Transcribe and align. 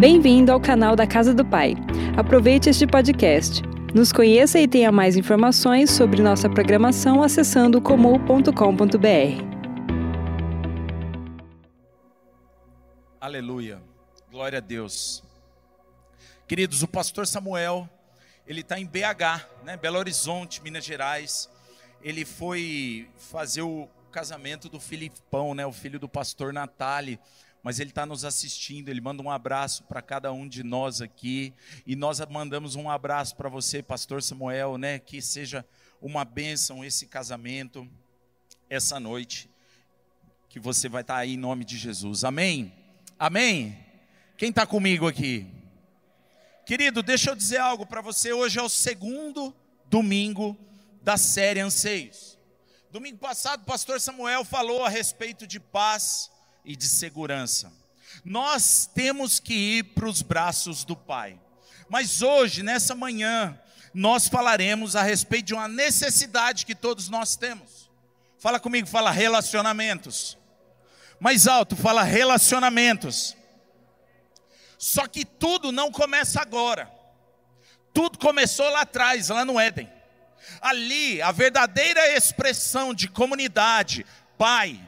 Bem-vindo 0.00 0.50
ao 0.50 0.58
canal 0.58 0.96
da 0.96 1.06
Casa 1.06 1.34
do 1.34 1.44
Pai. 1.44 1.74
Aproveite 2.16 2.70
este 2.70 2.86
podcast. 2.86 3.60
Nos 3.94 4.10
conheça 4.10 4.58
e 4.58 4.66
tenha 4.66 4.90
mais 4.90 5.14
informações 5.14 5.90
sobre 5.90 6.22
nossa 6.22 6.48
programação 6.48 7.22
acessando 7.22 7.82
comum.com.br. 7.82 8.48
Aleluia. 13.20 13.82
Glória 14.30 14.56
a 14.56 14.62
Deus. 14.62 15.22
Queridos, 16.48 16.82
o 16.82 16.88
pastor 16.88 17.26
Samuel, 17.26 17.86
ele 18.46 18.62
está 18.62 18.80
em 18.80 18.86
BH, 18.86 19.44
né? 19.64 19.76
Belo 19.76 19.98
Horizonte, 19.98 20.62
Minas 20.62 20.82
Gerais. 20.82 21.50
Ele 22.00 22.24
foi 22.24 23.06
fazer 23.18 23.60
o 23.60 23.86
casamento 24.10 24.66
do 24.70 24.80
Filipão, 24.80 25.54
né? 25.54 25.66
O 25.66 25.72
filho 25.72 26.00
do 26.00 26.08
pastor 26.08 26.54
Natali 26.54 27.20
mas 27.62 27.78
ele 27.78 27.90
está 27.90 28.06
nos 28.06 28.24
assistindo. 28.24 28.88
Ele 28.88 29.00
manda 29.00 29.22
um 29.22 29.30
abraço 29.30 29.84
para 29.84 30.00
cada 30.00 30.32
um 30.32 30.48
de 30.48 30.62
nós 30.62 31.00
aqui. 31.00 31.52
E 31.86 31.94
nós 31.94 32.20
mandamos 32.28 32.74
um 32.74 32.88
abraço 32.88 33.36
para 33.36 33.48
você, 33.48 33.82
Pastor 33.82 34.22
Samuel, 34.22 34.78
né? 34.78 34.98
Que 34.98 35.20
seja 35.20 35.64
uma 36.00 36.24
bênção 36.24 36.84
esse 36.84 37.06
casamento, 37.06 37.86
essa 38.68 38.98
noite, 38.98 39.50
que 40.48 40.58
você 40.58 40.88
vai 40.88 41.02
estar 41.02 41.14
tá 41.14 41.20
aí 41.20 41.34
em 41.34 41.38
nome 41.38 41.64
de 41.64 41.76
Jesus. 41.76 42.24
Amém? 42.24 42.72
Amém? 43.18 43.78
Quem 44.36 44.48
está 44.48 44.66
comigo 44.66 45.06
aqui? 45.06 45.46
Querido, 46.64 47.02
deixa 47.02 47.30
eu 47.30 47.36
dizer 47.36 47.58
algo 47.58 47.84
para 47.84 48.00
você. 48.00 48.32
Hoje 48.32 48.58
é 48.58 48.62
o 48.62 48.68
segundo 48.68 49.54
domingo 49.86 50.56
da 51.02 51.16
série 51.16 51.60
Anseios. 51.60 52.38
Domingo 52.90 53.18
passado, 53.18 53.62
o 53.62 53.66
pastor 53.66 54.00
Samuel 54.00 54.44
falou 54.44 54.84
a 54.84 54.88
respeito 54.88 55.46
de 55.46 55.60
paz 55.60 56.30
e 56.64 56.76
de 56.76 56.88
segurança. 56.88 57.72
Nós 58.24 58.88
temos 58.92 59.38
que 59.38 59.54
ir 59.54 59.82
para 59.94 60.08
os 60.08 60.22
braços 60.22 60.84
do 60.84 60.96
Pai. 60.96 61.38
Mas 61.88 62.22
hoje, 62.22 62.62
nessa 62.62 62.94
manhã, 62.94 63.58
nós 63.92 64.28
falaremos 64.28 64.94
a 64.94 65.02
respeito 65.02 65.46
de 65.46 65.54
uma 65.54 65.68
necessidade 65.68 66.64
que 66.64 66.74
todos 66.74 67.08
nós 67.08 67.36
temos. 67.36 67.90
Fala 68.38 68.60
comigo, 68.60 68.86
fala 68.86 69.10
relacionamentos. 69.10 70.38
Mais 71.18 71.46
alto, 71.46 71.76
fala 71.76 72.02
relacionamentos. 72.02 73.36
Só 74.78 75.06
que 75.06 75.24
tudo 75.24 75.70
não 75.70 75.92
começa 75.92 76.40
agora. 76.40 76.90
Tudo 77.92 78.18
começou 78.18 78.68
lá 78.70 78.82
atrás, 78.82 79.28
lá 79.28 79.44
no 79.44 79.60
Éden. 79.60 79.90
Ali, 80.60 81.20
a 81.20 81.32
verdadeira 81.32 82.16
expressão 82.16 82.94
de 82.94 83.08
comunidade, 83.08 84.06
pai, 84.38 84.80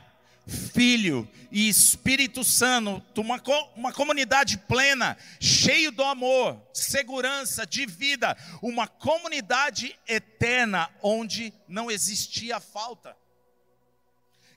filho 0.46 1.28
e 1.50 1.68
Espírito 1.68 2.42
Santo, 2.42 3.20
uma, 3.20 3.40
uma 3.76 3.92
comunidade 3.92 4.58
plena, 4.58 5.16
cheio 5.40 5.92
do 5.92 6.02
amor, 6.02 6.60
segurança, 6.72 7.66
de 7.66 7.86
vida, 7.86 8.36
uma 8.60 8.86
comunidade 8.88 9.98
eterna 10.06 10.90
onde 11.02 11.52
não 11.68 11.90
existia 11.90 12.58
falta. 12.58 13.16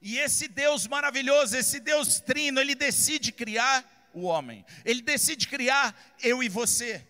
E 0.02 0.18
esse 0.18 0.48
Deus 0.48 0.88
maravilhoso, 0.88 1.58
esse 1.58 1.80
Deus 1.80 2.20
trino, 2.20 2.60
ele 2.60 2.76
decide 2.76 3.32
criar 3.32 4.10
o 4.14 4.24
homem, 4.24 4.66
ele 4.86 5.02
decide 5.02 5.48
criar 5.48 6.16
eu 6.22 6.42
e 6.42 6.48
você 6.48 7.06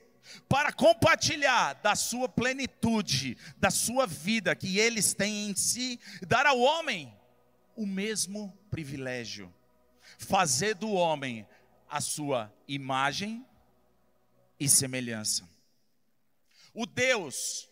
para 0.50 0.72
compartilhar 0.72 1.74
da 1.76 1.96
sua 1.96 2.28
plenitude, 2.28 3.38
da 3.58 3.70
sua 3.70 4.08
vida 4.08 4.56
que 4.56 4.80
eles 4.80 5.14
têm 5.14 5.50
em 5.50 5.56
si, 5.56 6.00
dar 6.28 6.46
ao 6.46 6.60
homem 6.60 7.15
o 7.76 7.86
mesmo 7.86 8.58
privilégio 8.70 9.54
fazer 10.18 10.76
do 10.76 10.92
homem 10.92 11.48
a 11.90 12.00
sua 12.02 12.54
imagem 12.68 13.46
e 14.60 14.68
semelhança. 14.70 15.48
O 16.74 16.86
Deus 16.86 17.70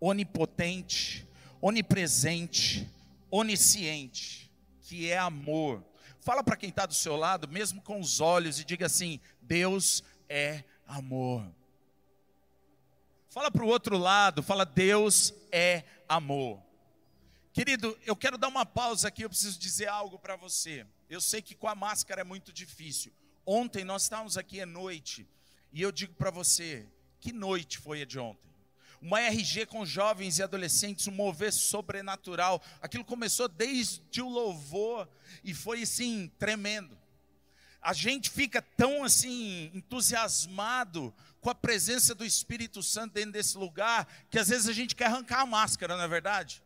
onipotente, 0.00 1.26
onipresente, 1.60 2.88
onisciente, 3.30 4.50
que 4.82 5.10
é 5.10 5.18
amor. 5.18 5.84
Fala 6.20 6.42
para 6.42 6.56
quem 6.56 6.68
está 6.68 6.86
do 6.86 6.94
seu 6.94 7.16
lado, 7.16 7.48
mesmo 7.48 7.80
com 7.82 8.00
os 8.00 8.20
olhos, 8.20 8.60
e 8.60 8.64
diga 8.64 8.86
assim: 8.86 9.20
Deus 9.40 10.02
é 10.28 10.64
amor. 10.86 11.46
Fala 13.28 13.50
para 13.50 13.64
o 13.64 13.68
outro 13.68 13.96
lado, 13.96 14.42
fala: 14.42 14.64
Deus 14.64 15.32
é 15.52 15.84
amor. 16.08 16.65
Querido, 17.56 17.98
eu 18.04 18.14
quero 18.14 18.36
dar 18.36 18.48
uma 18.48 18.66
pausa 18.66 19.08
aqui, 19.08 19.22
eu 19.22 19.30
preciso 19.30 19.58
dizer 19.58 19.88
algo 19.88 20.18
para 20.18 20.36
você. 20.36 20.86
Eu 21.08 21.22
sei 21.22 21.40
que 21.40 21.54
com 21.54 21.66
a 21.66 21.74
máscara 21.74 22.20
é 22.20 22.22
muito 22.22 22.52
difícil. 22.52 23.10
Ontem 23.46 23.82
nós 23.82 24.02
estávamos 24.02 24.36
aqui 24.36 24.60
à 24.60 24.66
noite 24.66 25.26
e 25.72 25.80
eu 25.80 25.90
digo 25.90 26.12
para 26.12 26.30
você, 26.30 26.86
que 27.18 27.32
noite 27.32 27.78
foi 27.78 28.02
a 28.02 28.04
de 28.04 28.18
ontem? 28.18 28.50
Uma 29.00 29.22
RG 29.22 29.64
com 29.64 29.86
jovens 29.86 30.38
e 30.38 30.42
adolescentes, 30.42 31.06
um 31.06 31.12
mover 31.12 31.50
sobrenatural. 31.50 32.62
Aquilo 32.82 33.06
começou 33.06 33.48
desde 33.48 34.20
o 34.20 34.28
louvor 34.28 35.08
e 35.42 35.54
foi 35.54 35.80
assim 35.80 36.30
tremendo. 36.38 36.94
A 37.80 37.94
gente 37.94 38.28
fica 38.28 38.60
tão 38.60 39.02
assim 39.02 39.70
entusiasmado 39.72 41.10
com 41.40 41.48
a 41.48 41.54
presença 41.54 42.14
do 42.14 42.22
Espírito 42.22 42.82
Santo 42.82 43.14
dentro 43.14 43.32
desse 43.32 43.56
lugar 43.56 44.06
que 44.28 44.38
às 44.38 44.48
vezes 44.48 44.68
a 44.68 44.74
gente 44.74 44.94
quer 44.94 45.06
arrancar 45.06 45.40
a 45.40 45.46
máscara, 45.46 45.96
não 45.96 46.04
é 46.04 46.08
verdade? 46.08 46.65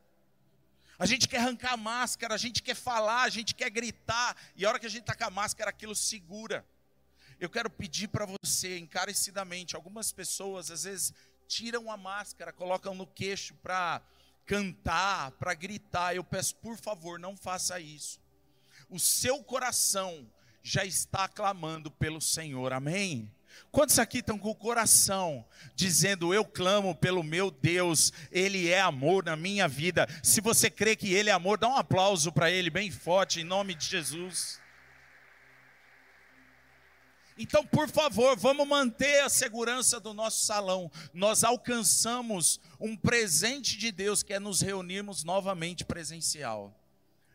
A 1.00 1.06
gente 1.06 1.26
quer 1.26 1.38
arrancar 1.38 1.72
a 1.72 1.76
máscara, 1.78 2.34
a 2.34 2.36
gente 2.36 2.62
quer 2.62 2.74
falar, 2.74 3.22
a 3.22 3.30
gente 3.30 3.54
quer 3.54 3.70
gritar, 3.70 4.36
e 4.54 4.66
a 4.66 4.68
hora 4.68 4.78
que 4.78 4.84
a 4.84 4.90
gente 4.90 5.00
está 5.00 5.14
com 5.14 5.24
a 5.24 5.30
máscara, 5.30 5.70
aquilo 5.70 5.96
segura. 5.96 6.62
Eu 7.38 7.48
quero 7.48 7.70
pedir 7.70 8.08
para 8.08 8.26
você, 8.26 8.78
encarecidamente, 8.78 9.74
algumas 9.74 10.12
pessoas 10.12 10.70
às 10.70 10.84
vezes 10.84 11.14
tiram 11.48 11.90
a 11.90 11.96
máscara, 11.96 12.52
colocam 12.52 12.94
no 12.94 13.06
queixo 13.06 13.54
para 13.62 14.02
cantar, 14.44 15.30
para 15.32 15.54
gritar. 15.54 16.14
Eu 16.14 16.22
peço, 16.22 16.54
por 16.56 16.76
favor, 16.76 17.18
não 17.18 17.34
faça 17.34 17.80
isso. 17.80 18.20
O 18.90 19.00
seu 19.00 19.42
coração 19.42 20.30
já 20.62 20.84
está 20.84 21.26
clamando 21.26 21.90
pelo 21.90 22.20
Senhor, 22.20 22.74
amém? 22.74 23.34
Quantos 23.70 23.98
aqui 23.98 24.18
estão 24.18 24.38
com 24.38 24.50
o 24.50 24.54
coração 24.54 25.44
dizendo: 25.74 26.34
Eu 26.34 26.44
clamo 26.44 26.94
pelo 26.94 27.22
meu 27.22 27.50
Deus, 27.50 28.12
Ele 28.32 28.68
é 28.68 28.80
amor 28.80 29.24
na 29.24 29.36
minha 29.36 29.68
vida. 29.68 30.08
Se 30.22 30.40
você 30.40 30.68
crê 30.68 30.96
que 30.96 31.14
Ele 31.14 31.30
é 31.30 31.32
amor, 31.32 31.58
dá 31.58 31.68
um 31.68 31.76
aplauso 31.76 32.32
para 32.32 32.50
Ele 32.50 32.70
bem 32.70 32.90
forte, 32.90 33.40
em 33.40 33.44
nome 33.44 33.74
de 33.74 33.86
Jesus. 33.86 34.60
Então, 37.42 37.64
por 37.64 37.88
favor, 37.88 38.36
vamos 38.36 38.68
manter 38.68 39.22
a 39.22 39.28
segurança 39.30 39.98
do 39.98 40.12
nosso 40.12 40.44
salão. 40.44 40.90
Nós 41.14 41.42
alcançamos 41.42 42.60
um 42.78 42.94
presente 42.94 43.78
de 43.78 43.90
Deus 43.90 44.22
que 44.22 44.34
é 44.34 44.38
nos 44.38 44.60
reunirmos 44.60 45.24
novamente 45.24 45.82
presencial. 45.82 46.78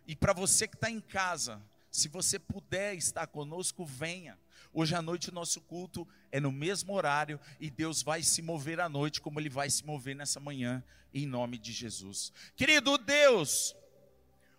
E 0.05 0.15
para 0.15 0.31
você 0.31 0.67
que 0.67 0.75
está 0.75 0.91
em 0.91 0.99
casa, 0.99 1.59
se 1.89 2.07
você 2.07 2.37
puder 2.37 2.93
estar 2.93 3.25
conosco, 3.25 3.83
venha. 3.83 4.37
Hoje 4.77 4.93
à 4.93 5.01
noite 5.01 5.29
o 5.29 5.33
nosso 5.33 5.61
culto 5.61 6.05
é 6.29 6.37
no 6.37 6.51
mesmo 6.51 6.91
horário 6.93 7.39
e 7.61 7.69
Deus 7.69 8.03
vai 8.03 8.21
se 8.21 8.41
mover 8.41 8.81
à 8.81 8.89
noite 8.89 9.21
como 9.21 9.39
ele 9.39 9.47
vai 9.47 9.69
se 9.69 9.85
mover 9.85 10.13
nessa 10.13 10.37
manhã 10.37 10.83
em 11.13 11.25
nome 11.25 11.57
de 11.57 11.71
Jesus. 11.71 12.33
Querido 12.57 12.97
Deus, 12.97 13.73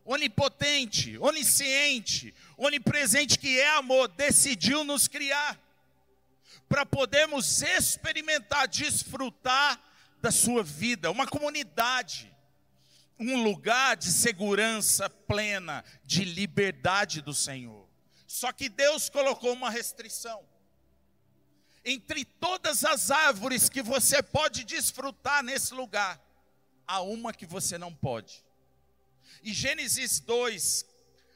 onipotente, 0.07 1.19
onisciente, 1.19 2.35
onipresente 2.57 3.39
que 3.39 3.61
é 3.61 3.69
amor, 3.77 4.09
decidiu 4.09 4.85
nos 4.85 5.07
criar 5.07 5.61
para 6.67 6.87
podermos 6.87 7.61
experimentar, 7.61 8.67
desfrutar 8.69 9.79
da 10.23 10.31
sua 10.31 10.63
vida, 10.63 11.11
uma 11.11 11.27
comunidade, 11.27 12.35
um 13.21 13.45
lugar 13.45 13.99
de 13.99 14.11
segurança 14.11 15.11
plena, 15.11 15.85
de 16.07 16.25
liberdade 16.25 17.21
do 17.21 17.35
Senhor. 17.35 17.86
Só 18.27 18.53
que 18.53 18.69
Deus 18.69 19.09
colocou 19.09 19.53
uma 19.53 19.71
restrição. 19.71 20.45
Entre 21.85 22.25
todas 22.25 22.85
as 22.85 23.11
árvores 23.11 23.69
que 23.69 23.81
você 23.81 24.23
pode 24.23 24.65
desfrutar 24.65 25.43
nesse 25.43 25.73
lugar, 25.73 26.21
há 26.87 27.01
uma 27.01 27.33
que 27.33 27.47
você 27.47 27.79
não 27.79 27.95
pode. 27.95 28.45
E 29.43 29.53
Gênesis 29.53 30.19
2, 30.21 30.85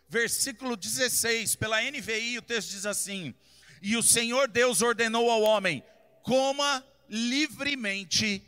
versículo 0.08 0.76
16, 0.76 1.54
pela 1.54 1.80
NVI, 1.80 2.38
o 2.38 2.42
texto 2.42 2.70
diz 2.70 2.84
assim: 2.84 3.32
E 3.80 3.96
o 3.96 4.02
Senhor 4.02 4.48
Deus 4.48 4.82
ordenou 4.82 5.30
ao 5.30 5.42
homem: 5.42 5.84
coma 6.24 6.84
livremente 7.08 8.44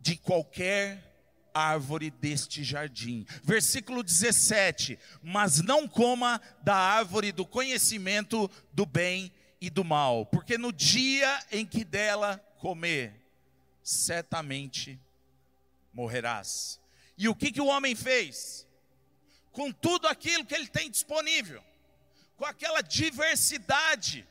de 0.00 0.16
qualquer 0.16 1.11
árvore 1.54 2.10
deste 2.10 2.62
jardim. 2.64 3.26
Versículo 3.42 4.02
17: 4.02 4.98
Mas 5.22 5.60
não 5.60 5.88
coma 5.88 6.40
da 6.62 6.74
árvore 6.74 7.32
do 7.32 7.46
conhecimento 7.46 8.50
do 8.72 8.86
bem 8.86 9.32
e 9.60 9.70
do 9.70 9.84
mal, 9.84 10.26
porque 10.26 10.58
no 10.58 10.72
dia 10.72 11.44
em 11.50 11.64
que 11.64 11.84
dela 11.84 12.38
comer, 12.58 13.14
certamente 13.82 14.98
morrerás. 15.92 16.80
E 17.16 17.28
o 17.28 17.34
que, 17.34 17.52
que 17.52 17.60
o 17.60 17.66
homem 17.66 17.94
fez? 17.94 18.66
Com 19.52 19.70
tudo 19.70 20.08
aquilo 20.08 20.44
que 20.44 20.54
ele 20.54 20.66
tem 20.66 20.90
disponível, 20.90 21.62
com 22.36 22.44
aquela 22.44 22.80
diversidade 22.80 24.26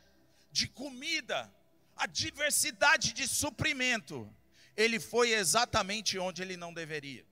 de 0.51 0.67
comida, 0.67 1.49
a 1.95 2.07
diversidade 2.07 3.13
de 3.13 3.27
suprimento, 3.27 4.29
ele 4.75 4.99
foi 4.99 5.33
exatamente 5.33 6.17
onde 6.17 6.41
ele 6.41 6.57
não 6.57 6.73
deveria. 6.73 7.25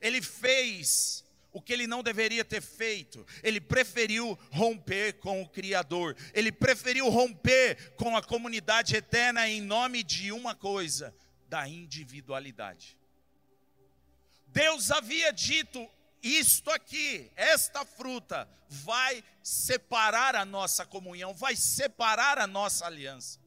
Ele 0.00 0.22
fez 0.22 1.24
o 1.52 1.60
que 1.60 1.72
ele 1.72 1.86
não 1.86 2.02
deveria 2.02 2.44
ter 2.44 2.62
feito. 2.62 3.26
Ele 3.42 3.60
preferiu 3.60 4.38
romper 4.50 5.14
com 5.14 5.42
o 5.42 5.48
Criador. 5.48 6.16
Ele 6.32 6.52
preferiu 6.52 7.08
romper 7.08 7.94
com 7.96 8.16
a 8.16 8.22
comunidade 8.22 8.94
eterna 8.94 9.48
em 9.48 9.60
nome 9.60 10.02
de 10.02 10.32
uma 10.32 10.54
coisa: 10.54 11.14
da 11.48 11.68
individualidade. 11.68 12.96
Deus 14.46 14.90
havia 14.90 15.32
dito: 15.32 15.88
isto 16.22 16.70
aqui, 16.70 17.30
esta 17.34 17.84
fruta, 17.84 18.48
vai 18.68 19.24
separar 19.42 20.36
a 20.36 20.44
nossa 20.44 20.86
comunhão, 20.86 21.34
vai 21.34 21.56
separar 21.56 22.38
a 22.38 22.46
nossa 22.46 22.86
aliança. 22.86 23.39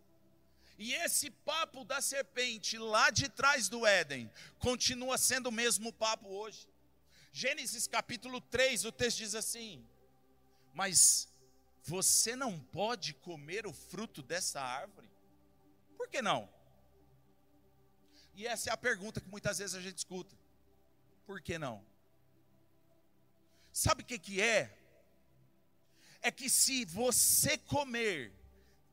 E 0.77 0.93
esse 0.93 1.29
papo 1.29 1.83
da 1.83 2.01
serpente 2.01 2.77
lá 2.77 3.09
de 3.09 3.29
trás 3.29 3.69
do 3.69 3.85
Éden 3.85 4.29
continua 4.59 5.17
sendo 5.17 5.47
o 5.47 5.51
mesmo 5.51 5.93
papo 5.93 6.27
hoje. 6.27 6.67
Gênesis 7.31 7.87
capítulo 7.87 8.41
3, 8.41 8.85
o 8.85 8.91
texto 8.91 9.17
diz 9.17 9.35
assim: 9.35 9.85
Mas 10.73 11.27
você 11.83 12.35
não 12.35 12.59
pode 12.59 13.13
comer 13.13 13.67
o 13.67 13.73
fruto 13.73 14.21
dessa 14.21 14.61
árvore? 14.61 15.09
Por 15.97 16.07
que 16.07 16.21
não? 16.21 16.49
E 18.35 18.47
essa 18.47 18.69
é 18.69 18.73
a 18.73 18.77
pergunta 18.77 19.21
que 19.21 19.29
muitas 19.29 19.59
vezes 19.59 19.75
a 19.75 19.81
gente 19.81 19.97
escuta. 19.97 20.35
Por 21.25 21.41
que 21.41 21.57
não? 21.57 21.85
Sabe 23.71 24.03
o 24.03 24.05
que, 24.05 24.17
que 24.19 24.41
é? 24.41 24.75
É 26.21 26.31
que 26.31 26.49
se 26.49 26.85
você 26.85 27.57
comer 27.57 28.31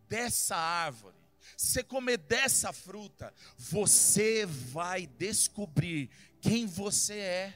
dessa 0.08 0.56
árvore, 0.56 1.19
se 1.56 1.82
comer 1.82 2.18
dessa 2.18 2.72
fruta, 2.72 3.32
você 3.56 4.46
vai 4.46 5.06
descobrir 5.06 6.10
quem 6.40 6.66
você 6.66 7.18
é 7.18 7.54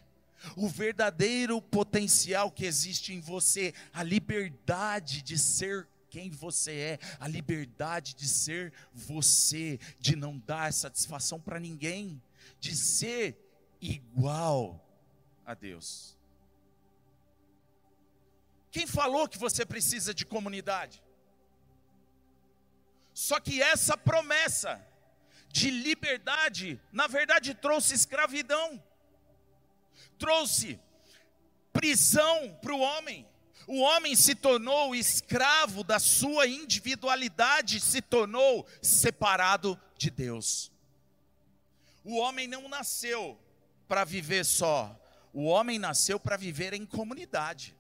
o 0.57 0.69
verdadeiro 0.69 1.61
potencial 1.61 2.51
que 2.51 2.67
existe 2.67 3.13
em 3.13 3.21
você, 3.21 3.73
a 3.93 4.03
liberdade 4.03 5.23
de 5.23 5.39
ser 5.39 5.89
quem 6.11 6.31
você 6.31 6.73
é, 6.73 6.99
a 7.19 7.27
liberdade 7.27 8.15
de 8.15 8.29
ser 8.29 8.73
você, 8.93 9.81
de 9.99 10.15
não 10.15 10.39
dar 10.39 10.73
satisfação 10.73 11.41
para 11.41 11.59
ninguém, 11.59 12.23
de 12.61 12.77
ser 12.77 13.37
igual 13.81 14.81
a 15.45 15.55
Deus. 15.55 16.17
Quem 18.71 18.87
falou 18.87 19.29
que 19.29 19.39
você 19.39 19.67
precisa 19.67 20.15
de 20.15 20.25
comunidade? 20.25 21.04
Só 23.14 23.40
que 23.40 23.62
essa 23.62 23.96
promessa 23.96 24.84
de 25.49 25.70
liberdade, 25.70 26.78
na 26.93 27.06
verdade, 27.06 27.55
trouxe 27.55 27.94
escravidão 27.94 28.82
trouxe 30.19 30.81
prisão 31.72 32.58
para 32.62 32.75
o 32.75 32.81
homem. 32.81 33.26
O 33.66 33.81
homem 33.81 34.14
se 34.14 34.34
tornou 34.34 34.94
escravo 34.94 35.82
da 35.82 35.99
sua 35.99 36.46
individualidade, 36.46 37.81
se 37.81 38.02
tornou 38.02 38.66
separado 38.82 39.81
de 39.96 40.11
Deus. 40.11 40.70
O 42.05 42.19
homem 42.19 42.46
não 42.46 42.69
nasceu 42.69 43.38
para 43.88 44.05
viver 44.05 44.44
só, 44.44 44.99
o 45.32 45.44
homem 45.44 45.78
nasceu 45.78 46.20
para 46.20 46.37
viver 46.37 46.75
em 46.75 46.84
comunidade. 46.84 47.75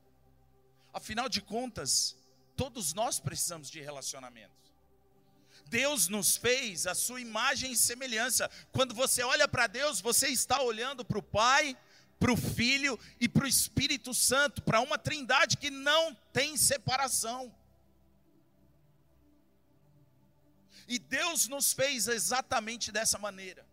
Afinal 0.92 1.28
de 1.28 1.42
contas, 1.42 2.16
todos 2.56 2.94
nós 2.94 3.20
precisamos 3.20 3.70
de 3.70 3.80
relacionamento. 3.80 4.63
Deus 5.68 6.08
nos 6.08 6.36
fez 6.36 6.86
a 6.86 6.94
sua 6.94 7.20
imagem 7.20 7.72
e 7.72 7.76
semelhança. 7.76 8.50
Quando 8.72 8.94
você 8.94 9.22
olha 9.22 9.48
para 9.48 9.66
Deus, 9.66 10.00
você 10.00 10.28
está 10.28 10.60
olhando 10.62 11.04
para 11.04 11.18
o 11.18 11.22
Pai, 11.22 11.76
para 12.18 12.32
o 12.32 12.36
Filho 12.36 12.98
e 13.20 13.28
para 13.28 13.44
o 13.44 13.48
Espírito 13.48 14.14
Santo, 14.14 14.62
para 14.62 14.80
uma 14.80 14.98
trindade 14.98 15.56
que 15.56 15.70
não 15.70 16.14
tem 16.32 16.56
separação. 16.56 17.54
E 20.86 20.98
Deus 20.98 21.48
nos 21.48 21.72
fez 21.72 22.08
exatamente 22.08 22.92
dessa 22.92 23.18
maneira. 23.18 23.66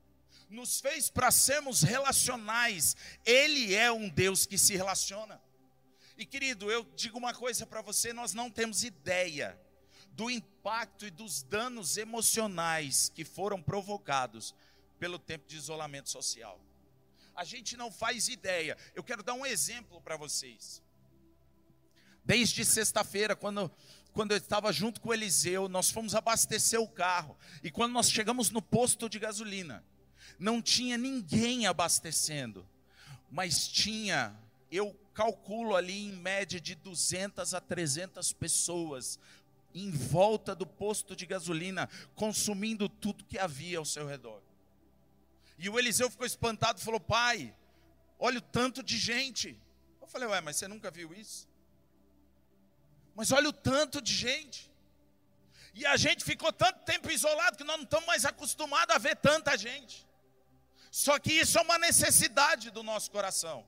Nos 0.49 0.81
fez 0.81 1.09
para 1.09 1.31
sermos 1.31 1.81
relacionais. 1.81 2.95
Ele 3.25 3.73
é 3.73 3.91
um 3.91 4.09
Deus 4.09 4.45
que 4.45 4.57
se 4.57 4.75
relaciona. 4.75 5.41
E 6.17 6.25
querido, 6.25 6.71
eu 6.71 6.83
digo 6.95 7.17
uma 7.17 7.33
coisa 7.33 7.65
para 7.65 7.81
você: 7.81 8.13
nós 8.13 8.33
não 8.33 8.49
temos 8.49 8.83
ideia 8.83 9.59
do 10.11 10.29
impacto 10.29 11.05
e 11.05 11.09
dos 11.09 11.43
danos 11.43 11.97
emocionais 11.97 13.09
que 13.13 13.25
foram 13.25 13.61
provocados 13.61 14.53
pelo 14.99 15.17
tempo 15.17 15.47
de 15.47 15.55
isolamento 15.55 16.09
social 16.09 16.59
a 17.35 17.43
gente 17.43 17.75
não 17.75 17.91
faz 17.91 18.27
ideia. 18.27 18.77
Eu 18.93 19.03
quero 19.03 19.23
dar 19.23 19.33
um 19.33 19.45
exemplo 19.45 20.01
para 20.01 20.17
vocês. 20.17 20.81
Desde 22.23 22.63
sexta-feira, 22.63 23.35
quando, 23.35 23.71
quando 24.13 24.31
eu 24.31 24.37
estava 24.37 24.71
junto 24.71 25.01
com 25.01 25.09
o 25.09 25.13
Eliseu, 25.13 25.67
nós 25.67 25.89
fomos 25.89 26.13
abastecer 26.13 26.79
o 26.79 26.87
carro. 26.87 27.35
E 27.63 27.71
quando 27.71 27.93
nós 27.93 28.11
chegamos 28.11 28.51
no 28.51 28.61
posto 28.61 29.09
de 29.09 29.17
gasolina, 29.17 29.83
não 30.37 30.61
tinha 30.61 30.97
ninguém 30.97 31.65
abastecendo, 31.65 32.67
mas 33.29 33.67
tinha, 33.67 34.35
eu 34.71 34.93
calculo 35.13 35.75
ali 35.75 36.09
em 36.09 36.11
média 36.11 36.59
de 36.59 36.75
200 36.75 37.53
a 37.53 37.59
300 37.59 38.33
pessoas 38.33 39.19
em 39.73 39.91
volta 39.91 40.53
do 40.55 40.65
posto 40.65 41.15
de 41.15 41.25
gasolina, 41.25 41.89
consumindo 42.15 42.87
tudo 42.87 43.25
que 43.25 43.39
havia 43.39 43.77
ao 43.77 43.85
seu 43.85 44.05
redor. 44.05 44.41
E 45.57 45.69
o 45.69 45.77
Eliseu 45.77 46.09
ficou 46.09 46.25
espantado 46.25 46.79
e 46.79 46.83
falou: 46.83 46.99
Pai, 46.99 47.55
olha 48.17 48.39
o 48.39 48.41
tanto 48.41 48.81
de 48.81 48.97
gente. 48.97 49.59
Eu 50.01 50.07
falei: 50.07 50.27
Ué, 50.27 50.41
mas 50.41 50.57
você 50.57 50.67
nunca 50.67 50.89
viu 50.89 51.13
isso? 51.13 51.47
Mas 53.15 53.31
olha 53.31 53.49
o 53.49 53.53
tanto 53.53 54.01
de 54.01 54.13
gente. 54.13 54.71
E 55.73 55.85
a 55.85 55.95
gente 55.95 56.23
ficou 56.23 56.51
tanto 56.51 56.83
tempo 56.83 57.09
isolado 57.09 57.57
que 57.57 57.63
nós 57.63 57.77
não 57.77 57.83
estamos 57.83 58.07
mais 58.07 58.25
acostumados 58.25 58.93
a 58.93 58.97
ver 58.97 59.15
tanta 59.15 59.57
gente. 59.57 60.07
Só 60.89 61.17
que 61.17 61.31
isso 61.31 61.57
é 61.57 61.61
uma 61.61 61.77
necessidade 61.77 62.69
do 62.71 62.83
nosso 62.83 63.09
coração. 63.09 63.65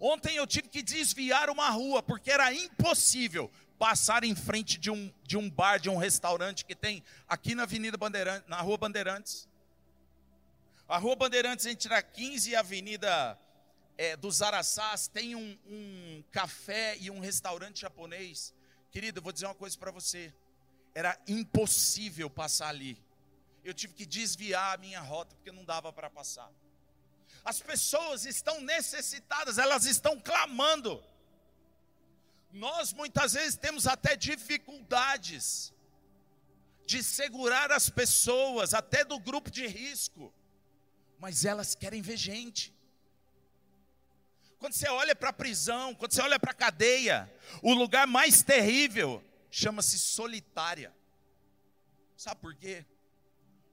Ontem 0.00 0.36
eu 0.36 0.46
tive 0.46 0.68
que 0.68 0.82
desviar 0.82 1.48
uma 1.50 1.68
rua, 1.70 2.02
porque 2.02 2.30
era 2.30 2.52
impossível 2.52 3.50
passar 3.78 4.24
em 4.24 4.34
frente 4.34 4.78
de 4.78 4.90
um, 4.90 5.12
de 5.22 5.36
um 5.36 5.50
bar, 5.50 5.78
de 5.78 5.88
um 5.90 5.96
restaurante 5.96 6.64
que 6.64 6.74
tem 6.74 7.02
aqui 7.28 7.54
na 7.54 7.64
Avenida 7.64 7.96
Bandeirantes, 7.96 8.48
na 8.48 8.60
Rua 8.60 8.78
Bandeirantes. 8.78 9.48
A 10.88 10.98
Rua 10.98 11.16
Bandeirantes 11.16 11.66
entre 11.66 11.92
a 11.92 12.02
15 12.02 12.50
e 12.50 12.56
a 12.56 12.60
Avenida 12.60 13.38
é, 13.96 14.16
dos 14.16 14.42
Araçás 14.42 15.08
tem 15.08 15.34
um, 15.34 15.58
um 15.66 16.24
café 16.30 16.96
e 16.98 17.10
um 17.10 17.20
restaurante 17.20 17.80
japonês. 17.80 18.54
Querido, 18.90 19.18
eu 19.18 19.22
vou 19.22 19.32
dizer 19.32 19.46
uma 19.46 19.54
coisa 19.54 19.76
para 19.78 19.90
você. 19.90 20.32
Era 20.94 21.18
impossível 21.26 22.30
passar 22.30 22.68
ali. 22.68 23.02
Eu 23.64 23.72
tive 23.72 23.94
que 23.94 24.04
desviar 24.04 24.74
a 24.74 24.78
minha 24.78 25.00
rota 25.00 25.34
porque 25.34 25.50
não 25.50 25.64
dava 25.64 25.92
para 25.92 26.10
passar. 26.10 26.50
As 27.44 27.60
pessoas 27.60 28.24
estão 28.24 28.60
necessitadas, 28.60 29.58
elas 29.58 29.84
estão 29.84 30.20
clamando. 30.20 31.02
Nós 32.54 32.92
muitas 32.92 33.34
vezes 33.34 33.56
temos 33.56 33.86
até 33.86 34.16
dificuldades 34.16 35.74
de 36.86 37.02
segurar 37.02 37.70
as 37.70 37.90
pessoas, 37.90 38.72
até 38.72 39.04
do 39.04 39.18
grupo 39.18 39.50
de 39.50 39.66
risco 39.66 40.32
mas 41.24 41.46
elas 41.46 41.74
querem 41.74 42.02
ver 42.02 42.18
gente. 42.18 42.70
Quando 44.58 44.74
você 44.74 44.86
olha 44.90 45.16
para 45.16 45.30
a 45.30 45.32
prisão, 45.32 45.94
quando 45.94 46.12
você 46.12 46.20
olha 46.20 46.38
para 46.38 46.50
a 46.50 46.54
cadeia, 46.54 47.32
o 47.62 47.72
lugar 47.72 48.06
mais 48.06 48.42
terrível 48.42 49.24
chama-se 49.50 49.98
solitária. 49.98 50.94
Sabe 52.14 52.42
por 52.42 52.54
quê? 52.54 52.84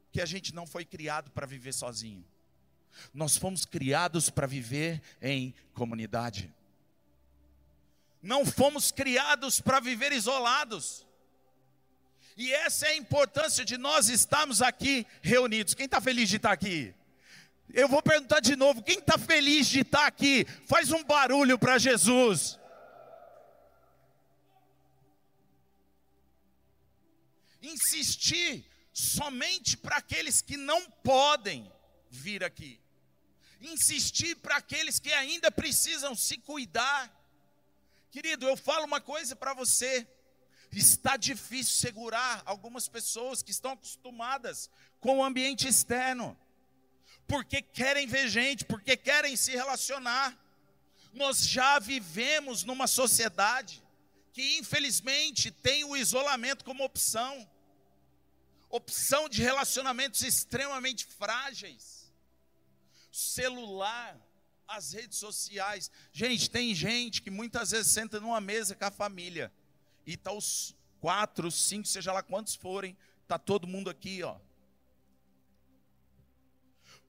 Porque 0.06 0.22
a 0.22 0.26
gente 0.26 0.56
não 0.56 0.66
foi 0.66 0.86
criado 0.86 1.30
para 1.32 1.46
viver 1.46 1.74
sozinho. 1.74 2.26
Nós 3.14 3.36
fomos 3.36 3.66
criados 3.66 4.30
para 4.30 4.48
viver 4.48 5.02
em 5.22 5.54
comunidade. 5.74 6.54
Não 8.22 8.46
fomos 8.46 8.92
criados 8.92 9.60
para 9.60 9.80
viver 9.80 10.12
isolados. 10.12 11.06
E 12.38 12.52
essa 12.54 12.88
é 12.88 12.92
a 12.92 12.96
importância 12.96 13.66
de 13.66 13.78
nós 13.78 14.10
estarmos 14.10 14.62
aqui 14.62 15.06
reunidos. 15.22 15.74
Quem 15.74 15.86
está 15.86 16.00
feliz 16.00 16.30
de 16.30 16.38
estar 16.38 16.52
aqui? 16.52 16.94
Eu 17.74 17.88
vou 17.88 18.02
perguntar 18.02 18.40
de 18.40 18.56
novo: 18.56 18.84
quem 18.84 19.00
está 19.00 19.18
feliz 19.18 19.68
de 19.68 19.82
estar 19.82 20.00
tá 20.00 20.08
aqui? 20.08 20.46
Faz 20.68 20.92
um 20.92 21.04
barulho 21.04 21.58
para 21.58 21.78
Jesus. 21.78 22.60
Insistir 27.62 28.66
somente 28.92 29.78
para 29.78 29.98
aqueles 29.98 30.42
que 30.42 30.58
não 30.58 30.90
podem 31.04 31.72
vir 32.10 32.44
aqui. 32.44 32.80
Insistir 33.62 34.36
para 34.36 34.58
aqueles 34.58 35.00
que 35.00 35.14
ainda 35.14 35.52
precisam 35.52 36.16
se 36.16 36.38
cuidar. 36.38 37.21
Querido, 38.12 38.46
eu 38.48 38.58
falo 38.58 38.86
uma 38.86 39.00
coisa 39.00 39.36
para 39.36 39.54
você. 39.54 40.06
Está 40.72 41.18
difícil 41.18 41.74
segurar 41.74 42.44
algumas 42.46 42.88
pessoas 42.88 43.42
que 43.42 43.52
estão 43.52 43.72
acostumadas 43.72 44.70
com 45.00 45.18
o 45.18 45.24
ambiente 45.24 45.68
externo, 45.68 46.38
porque 47.28 47.62
querem 47.62 48.08
ver 48.08 48.30
gente, 48.30 48.64
porque 48.66 48.96
querem 48.96 49.36
se 49.36 49.52
relacionar. 49.52 50.38
Nós 51.14 51.48
já 51.48 51.80
vivemos 51.80 52.64
numa 52.64 52.88
sociedade 52.88 53.84
que, 54.32 54.58
infelizmente, 54.58 55.50
tem 55.50 55.84
o 55.84 55.98
isolamento 55.98 56.64
como 56.64 56.84
opção 56.84 57.50
opção 58.72 59.28
de 59.28 59.42
relacionamentos 59.42 60.22
extremamente 60.22 61.06
frágeis. 61.06 62.12
Celular, 63.12 64.18
as 64.72 64.94
redes 64.94 65.18
sociais. 65.18 65.92
Gente, 66.12 66.50
tem 66.50 66.74
gente 66.74 67.22
que 67.22 67.30
muitas 67.30 67.72
vezes 67.72 67.92
senta 67.92 68.20
numa 68.20 68.40
mesa 68.40 68.76
com 68.76 68.86
a 68.86 68.92
família 68.92 69.52
e 70.06 70.16
tá 70.16 70.32
os 70.32 70.76
quatro, 71.00 71.52
cinco, 71.52 71.88
seja 71.88 72.14
lá 72.14 72.24
quantos 72.24 72.56
forem, 72.56 72.98
tá 73.28 73.38
todo 73.38 73.68
mundo 73.68 73.90
aqui, 73.90 74.24
ó. 74.24 74.38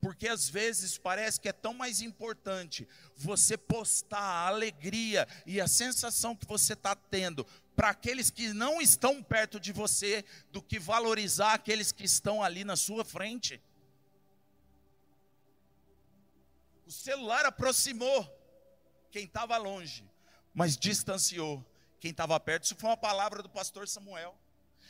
Porque 0.01 0.27
às 0.27 0.49
vezes 0.49 0.99
parece 0.99 1.39
que 1.39 1.49
é 1.49 1.53
tão 1.53 1.73
mais 1.73 2.03
importante 2.03 2.89
você 3.15 3.57
postar 3.57 4.19
a 4.19 4.49
alegria 4.49 5.29
e 5.47 5.61
a 5.61 5.69
sensação 5.69 6.35
que 6.35 6.45
você 6.45 6.73
está 6.73 6.97
tendo 6.97 7.47
para 7.77 7.91
aqueles 7.91 8.29
que 8.29 8.53
não 8.53 8.83
estão 8.83 9.23
perto 9.23 9.61
de 9.61 9.73
você 9.73 10.25
do 10.51 10.61
que 10.61 10.79
valorizar 10.79 11.55
aqueles 11.55 11.93
que 11.93 12.05
estão 12.05 12.43
ali 12.43 12.65
na 12.65 12.75
sua 12.75 13.05
frente. 13.05 13.61
O 16.93 16.95
celular 16.95 17.47
aproximou 17.47 18.23
quem 19.11 19.25
estava 19.25 19.57
longe, 19.57 20.05
mas 20.53 20.77
distanciou 20.77 21.65
quem 21.99 22.11
estava 22.11 22.39
perto. 22.39 22.65
Isso 22.65 22.77
foi 22.77 22.91
uma 22.91 22.99
palavra 22.99 23.43
do 23.43 23.49
pastor 23.49 23.89
Samuel. 23.89 24.39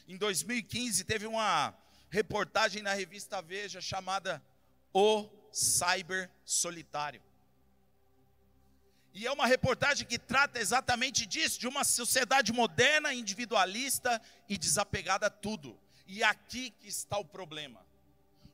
Em 0.09 0.17
2015 0.17 1.05
teve 1.05 1.29
uma 1.29 1.73
reportagem 2.11 2.83
na 2.83 2.93
revista 2.93 3.41
Veja 3.41 3.81
chamada 3.81 4.43
O 4.93 5.29
Cyber 5.53 6.29
Solitário. 6.45 7.23
E 9.15 9.25
é 9.25 9.31
uma 9.31 9.47
reportagem 9.47 10.05
que 10.05 10.19
trata 10.19 10.59
exatamente 10.59 11.25
disso, 11.25 11.61
de 11.61 11.69
uma 11.69 11.85
sociedade 11.85 12.53
moderna, 12.53 13.15
individualista 13.15 14.21
e 14.49 14.59
desapegada 14.59 15.29
a 15.29 15.31
tudo. 15.31 15.79
E 16.09 16.25
aqui 16.25 16.71
que 16.71 16.89
está 16.89 17.17
o 17.17 17.25
problema. 17.25 17.92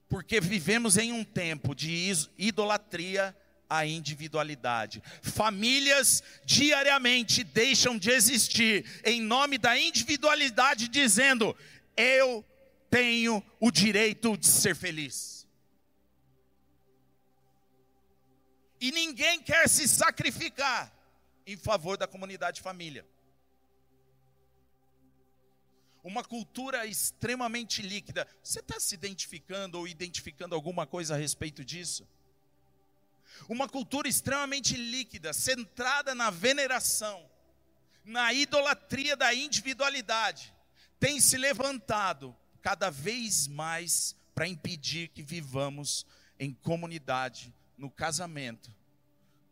Porque 0.08 0.40
vivemos 0.40 0.96
em 0.96 1.12
um 1.12 1.22
tempo 1.22 1.74
de 1.74 2.12
idolatria 2.38 3.36
à 3.68 3.84
individualidade. 3.84 5.02
Famílias 5.22 6.22
diariamente 6.44 7.44
deixam 7.44 7.98
de 7.98 8.10
existir 8.10 8.84
em 9.04 9.20
nome 9.20 9.58
da 9.58 9.78
individualidade, 9.78 10.88
dizendo: 10.88 11.54
eu 11.96 12.44
tenho 12.88 13.44
o 13.60 13.70
direito 13.70 14.36
de 14.36 14.46
ser 14.46 14.74
feliz. 14.74 15.46
E 18.80 18.92
ninguém 18.92 19.42
quer 19.42 19.68
se 19.68 19.88
sacrificar 19.88 20.92
em 21.44 21.56
favor 21.56 21.96
da 21.96 22.06
comunidade 22.06 22.60
família. 22.62 23.04
Uma 26.02 26.24
cultura 26.24 26.86
extremamente 26.86 27.82
líquida. 27.82 28.26
Você 28.42 28.60
está 28.60 28.78
se 28.78 28.94
identificando 28.94 29.78
ou 29.78 29.88
identificando 29.88 30.54
alguma 30.54 30.86
coisa 30.86 31.14
a 31.14 31.18
respeito 31.18 31.64
disso? 31.64 32.06
Uma 33.48 33.68
cultura 33.68 34.08
extremamente 34.08 34.76
líquida, 34.76 35.32
centrada 35.32 36.14
na 36.14 36.30
veneração, 36.30 37.28
na 38.04 38.32
idolatria 38.32 39.16
da 39.16 39.34
individualidade, 39.34 40.54
tem 40.98 41.20
se 41.20 41.36
levantado 41.36 42.34
cada 42.62 42.90
vez 42.90 43.46
mais 43.46 44.16
para 44.34 44.48
impedir 44.48 45.08
que 45.08 45.22
vivamos 45.22 46.06
em 46.38 46.52
comunidade 46.52 47.54
no 47.76 47.90
casamento, 47.90 48.74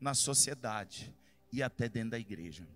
na 0.00 0.14
sociedade 0.14 1.14
e 1.52 1.62
até 1.62 1.88
dentro 1.88 2.10
da 2.10 2.18
igreja. 2.18 2.66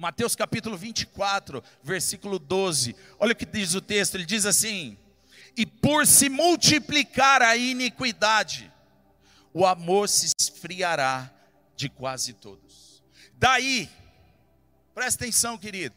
Mateus 0.00 0.34
capítulo 0.34 0.78
24, 0.78 1.62
versículo 1.82 2.38
12. 2.38 2.96
Olha 3.18 3.32
o 3.32 3.36
que 3.36 3.44
diz 3.44 3.74
o 3.74 3.82
texto, 3.82 4.14
ele 4.14 4.24
diz 4.24 4.46
assim: 4.46 4.96
"E 5.54 5.66
por 5.66 6.06
se 6.06 6.30
multiplicar 6.30 7.42
a 7.42 7.54
iniquidade, 7.54 8.72
o 9.52 9.66
amor 9.66 10.08
se 10.08 10.32
esfriará 10.40 11.30
de 11.76 11.90
quase 11.90 12.32
todos." 12.32 13.02
Daí, 13.34 13.90
presta 14.94 15.24
atenção, 15.24 15.58
querido. 15.58 15.94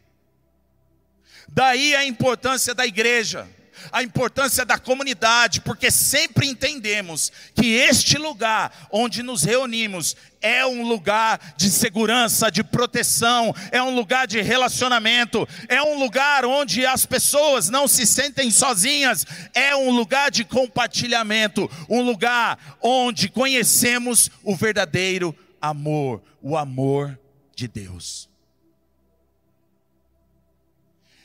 Daí 1.48 1.96
a 1.96 2.04
importância 2.04 2.74
da 2.74 2.84
igreja 2.84 3.48
a 3.90 4.02
importância 4.02 4.64
da 4.64 4.78
comunidade, 4.78 5.60
porque 5.60 5.90
sempre 5.90 6.46
entendemos 6.46 7.32
que 7.54 7.74
este 7.74 8.18
lugar 8.18 8.88
onde 8.90 9.22
nos 9.22 9.42
reunimos 9.42 10.16
é 10.40 10.66
um 10.66 10.86
lugar 10.86 11.54
de 11.56 11.70
segurança, 11.70 12.50
de 12.50 12.62
proteção, 12.62 13.54
é 13.72 13.82
um 13.82 13.94
lugar 13.94 14.26
de 14.26 14.42
relacionamento, 14.42 15.48
é 15.68 15.82
um 15.82 15.98
lugar 15.98 16.44
onde 16.44 16.84
as 16.84 17.06
pessoas 17.06 17.70
não 17.70 17.88
se 17.88 18.06
sentem 18.06 18.50
sozinhas, 18.50 19.24
é 19.54 19.74
um 19.74 19.90
lugar 19.90 20.30
de 20.30 20.44
compartilhamento, 20.44 21.70
um 21.88 22.02
lugar 22.02 22.76
onde 22.82 23.28
conhecemos 23.30 24.30
o 24.42 24.54
verdadeiro 24.54 25.34
amor, 25.60 26.22
o 26.42 26.58
amor 26.58 27.18
de 27.56 27.66
Deus. 27.66 28.28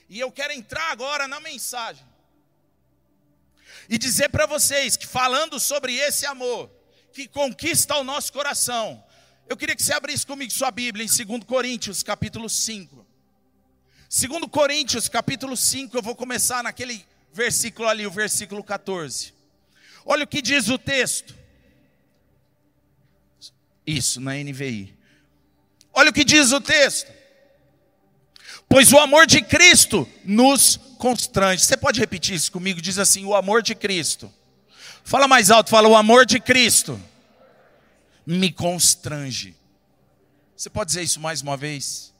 E 0.08 0.20
eu 0.20 0.32
quero 0.32 0.53
entrar 0.53 0.91
agora 0.91 1.27
na 1.27 1.39
mensagem 1.39 2.09
e 3.89 3.98
dizer 3.98 4.29
para 4.29 4.46
vocês 4.46 4.96
que 4.96 5.08
falando 5.08 5.60
sobre 5.60 5.96
esse 5.96 6.25
amor 6.25 6.69
que 7.12 7.27
conquista 7.27 7.96
o 7.96 8.03
nosso 8.03 8.31
coração, 8.31 9.03
eu 9.48 9.58
queria 9.58 9.75
que 9.75 9.81
você 9.81 9.93
abrisse 9.93 10.25
comigo 10.25 10.51
sua 10.51 10.69
Bíblia 10.69 11.03
em 11.03 11.25
2 11.25 11.43
Coríntios, 11.43 12.03
capítulo 12.03 12.48
5. 12.48 13.03
2 14.08 14.46
Coríntios, 14.51 15.10
capítulo 15.10 15.58
5, 15.58 15.98
eu 15.98 16.03
vou 16.03 16.15
começar 16.15 16.63
naquele 16.63 17.03
versículo 17.34 17.88
ali, 17.88 18.05
o 18.05 18.12
versículo 18.12 18.63
14. 18.63 19.34
Olha 20.05 20.24
o 20.24 20.27
que 20.27 20.41
diz 20.41 20.69
o 20.69 20.77
texto. 20.77 21.36
Isso, 23.86 24.22
na 24.22 24.36
NVI. 24.36 24.96
Olha 25.91 26.12
o 26.12 26.13
que 26.13 26.24
diz 26.24 26.51
o 26.51 26.62
texto. 26.62 27.12
Pois 28.67 28.93
o 28.93 29.00
amor 29.00 29.25
de 29.25 29.41
Cristo 29.41 30.08
nos 30.24 30.79
constrange. 31.00 31.65
Você 31.65 31.77
pode 31.77 32.00
repetir 32.00 32.36
isso 32.36 32.51
comigo? 32.51 32.79
Diz 32.79 33.00
assim: 33.00 33.25
o 33.25 33.34
amor 33.34 33.63
de 33.63 33.74
Cristo. 33.74 34.32
Fala 35.03 35.27
mais 35.27 35.50
alto, 35.50 35.72
fala: 35.72 35.88
o 35.88 35.96
amor 35.96 36.25
de 36.25 36.39
Cristo 36.39 37.01
me 38.27 38.51
constrange. 38.51 39.56
Você 40.56 40.70
pode 40.70 40.89
dizer 40.89 41.01
isso 41.01 41.20
mais 41.20 41.41
uma 41.41 41.58
vez? 41.58 42.13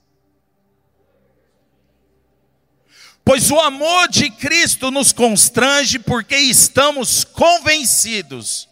Pois 3.22 3.50
o 3.50 3.60
amor 3.60 4.08
de 4.08 4.30
Cristo 4.30 4.90
nos 4.90 5.12
constrange 5.12 5.98
porque 5.98 6.36
estamos 6.36 7.22
convencidos 7.22 8.66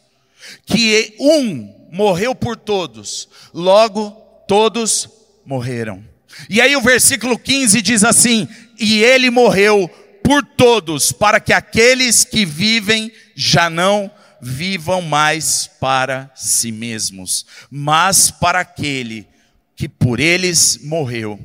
que 0.65 1.15
um 1.21 1.88
morreu 1.93 2.35
por 2.35 2.57
todos, 2.57 3.29
logo 3.53 4.11
todos 4.49 5.09
morreram. 5.45 6.03
E 6.49 6.61
aí 6.61 6.77
o 6.77 6.81
versículo 6.81 7.38
15 7.38 7.81
diz 7.83 8.05
assim: 8.05 8.49
E 8.79 9.03
ele 9.03 9.31
morreu 9.31 9.91
por 10.28 10.44
todos, 10.44 11.11
para 11.11 11.40
que 11.40 11.54
aqueles 11.54 12.23
que 12.23 12.44
vivem 12.44 13.11
já 13.35 13.70
não 13.70 14.14
vivam 14.42 15.00
mais 15.00 15.66
para 15.80 16.30
si 16.35 16.70
mesmos, 16.70 17.47
mas 17.70 18.30
para 18.30 18.61
aquele 18.61 19.26
que 19.75 19.88
por 19.88 20.20
eles 20.20 20.80
morreu 20.82 21.40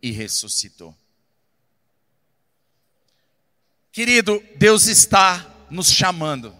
e 0.00 0.12
ressuscitou. 0.12 0.94
Querido, 3.90 4.40
Deus 4.54 4.86
está 4.86 5.44
nos 5.68 5.90
chamando. 5.90 6.54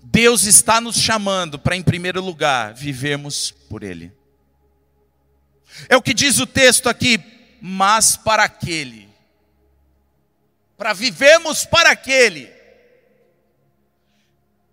Deus 0.00 0.44
está 0.44 0.80
nos 0.80 0.94
chamando 0.94 1.58
para, 1.58 1.74
em 1.74 1.82
primeiro 1.82 2.24
lugar, 2.24 2.72
vivermos 2.72 3.50
por 3.68 3.82
Ele. 3.82 4.12
É 5.88 5.96
o 5.96 6.02
que 6.02 6.14
diz 6.14 6.38
o 6.38 6.46
texto 6.46 6.88
aqui, 6.88 7.18
mas 7.60 8.16
para 8.16 8.44
aquele, 8.44 9.09
para 10.80 10.94
vivermos 10.94 11.66
para 11.66 11.90
aquele 11.90 12.50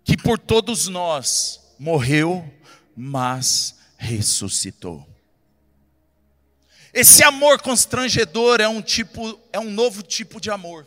que 0.02 0.16
por 0.16 0.38
todos 0.38 0.88
nós 0.88 1.60
morreu, 1.78 2.50
mas 2.96 3.74
ressuscitou. 3.98 5.06
Esse 6.94 7.22
amor 7.22 7.60
constrangedor 7.60 8.58
é 8.58 8.66
um 8.66 8.80
tipo, 8.80 9.38
é 9.52 9.60
um 9.60 9.70
novo 9.70 10.02
tipo 10.02 10.40
de 10.40 10.50
amor. 10.50 10.86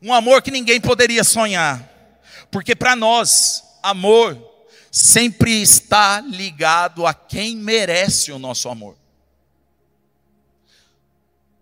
Um 0.00 0.14
amor 0.14 0.40
que 0.40 0.50
ninguém 0.50 0.80
poderia 0.80 1.22
sonhar. 1.22 1.86
Porque 2.50 2.74
para 2.74 2.96
nós, 2.96 3.62
amor 3.82 4.42
sempre 4.90 5.60
está 5.60 6.22
ligado 6.22 7.06
a 7.06 7.12
quem 7.12 7.54
merece 7.54 8.32
o 8.32 8.38
nosso 8.38 8.70
amor. 8.70 8.96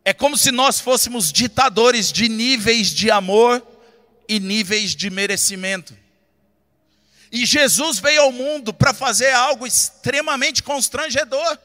É 0.07 0.15
como 0.15 0.39
se 0.39 0.53
nós 0.53 0.79
fôssemos 0.79 1.33
ditadores 1.33 2.13
de 2.13 2.29
níveis 2.29 2.91
de 2.91 3.11
amor 3.11 3.61
e 4.29 4.39
níveis 4.39 4.95
de 4.95 5.11
merecimento. 5.11 5.97
E 7.33 7.45
Jesus 7.45 7.99
veio 7.99 8.23
ao 8.23 8.31
mundo 8.31 8.73
para 8.73 8.95
fazer 8.95 9.33
algo 9.33 9.67
extremamente 9.67 10.63
constrangedor, 10.63 11.59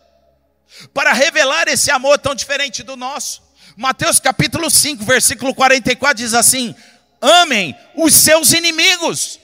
para 0.91 1.13
revelar 1.13 1.67
esse 1.67 1.91
amor 1.91 2.17
tão 2.17 2.33
diferente 2.33 2.81
do 2.81 2.97
nosso. 2.97 3.43
Mateus 3.77 4.19
capítulo 4.19 4.71
5, 4.71 5.05
versículo 5.05 5.53
44 5.53 6.17
diz 6.17 6.33
assim: 6.33 6.73
Amem 7.21 7.77
os 7.95 8.15
seus 8.15 8.53
inimigos. 8.53 9.39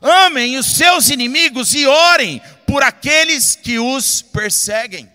Amem 0.00 0.56
os 0.56 0.64
seus 0.64 1.10
inimigos 1.10 1.74
e 1.74 1.86
orem 1.86 2.40
por 2.66 2.82
aqueles 2.82 3.54
que 3.54 3.78
os 3.78 4.22
perseguem. 4.22 5.12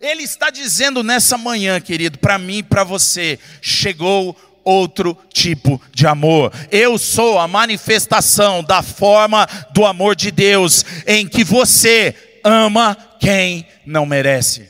Ele 0.00 0.22
está 0.22 0.50
dizendo 0.50 1.02
nessa 1.02 1.38
manhã, 1.38 1.80
querido, 1.80 2.18
para 2.18 2.38
mim 2.38 2.58
e 2.58 2.62
para 2.62 2.84
você, 2.84 3.38
chegou 3.62 4.36
outro 4.64 5.16
tipo 5.32 5.80
de 5.92 6.06
amor. 6.06 6.52
Eu 6.70 6.98
sou 6.98 7.38
a 7.38 7.46
manifestação 7.46 8.64
da 8.64 8.82
forma 8.82 9.46
do 9.72 9.86
amor 9.86 10.16
de 10.16 10.30
Deus, 10.30 10.84
em 11.06 11.26
que 11.26 11.44
você 11.44 12.14
ama 12.42 12.96
quem 13.20 13.66
não 13.86 14.04
merece. 14.04 14.68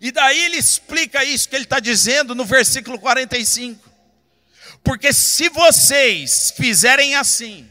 E 0.00 0.10
daí 0.10 0.44
ele 0.44 0.56
explica 0.56 1.24
isso 1.24 1.48
que 1.48 1.56
ele 1.56 1.64
está 1.64 1.80
dizendo 1.80 2.34
no 2.34 2.44
versículo 2.44 2.98
45. 2.98 3.90
Porque 4.82 5.12
se 5.12 5.48
vocês 5.48 6.52
fizerem 6.56 7.14
assim, 7.14 7.68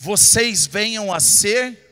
vocês 0.00 0.64
venham 0.64 1.12
a 1.12 1.18
ser 1.18 1.86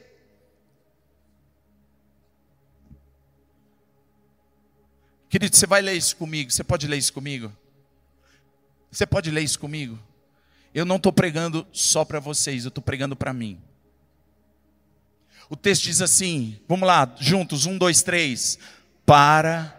Querido, 5.29 5.55
você 5.55 5.67
vai 5.67 5.83
ler 5.83 5.95
isso 5.95 6.17
comigo? 6.17 6.51
Você 6.51 6.65
pode 6.65 6.87
ler 6.87 6.97
isso 6.97 7.13
comigo? 7.13 7.53
Você 8.91 9.05
pode 9.05 9.31
ler 9.31 9.43
isso 9.43 9.59
comigo? 9.59 9.99
Eu 10.73 10.87
não 10.87 10.97
estou 10.97 11.13
pregando 11.13 11.67
só 11.73 12.05
para 12.05 12.21
vocês, 12.21 12.65
eu 12.65 12.69
estou 12.69 12.83
pregando 12.83 13.17
para 13.17 13.35
mim. 13.35 13.61
O 15.51 15.57
texto 15.57 15.83
diz 15.83 16.01
assim: 16.01 16.59
vamos 16.67 16.87
lá, 16.87 17.15
juntos, 17.19 17.67
um, 17.67 17.77
dois, 17.77 18.03
três. 18.03 18.59
Para. 19.05 19.76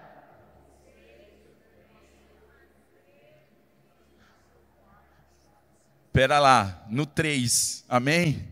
Espera 6.18 6.40
lá, 6.40 6.84
no 6.90 7.06
três, 7.06 7.86
amém? 7.88 8.44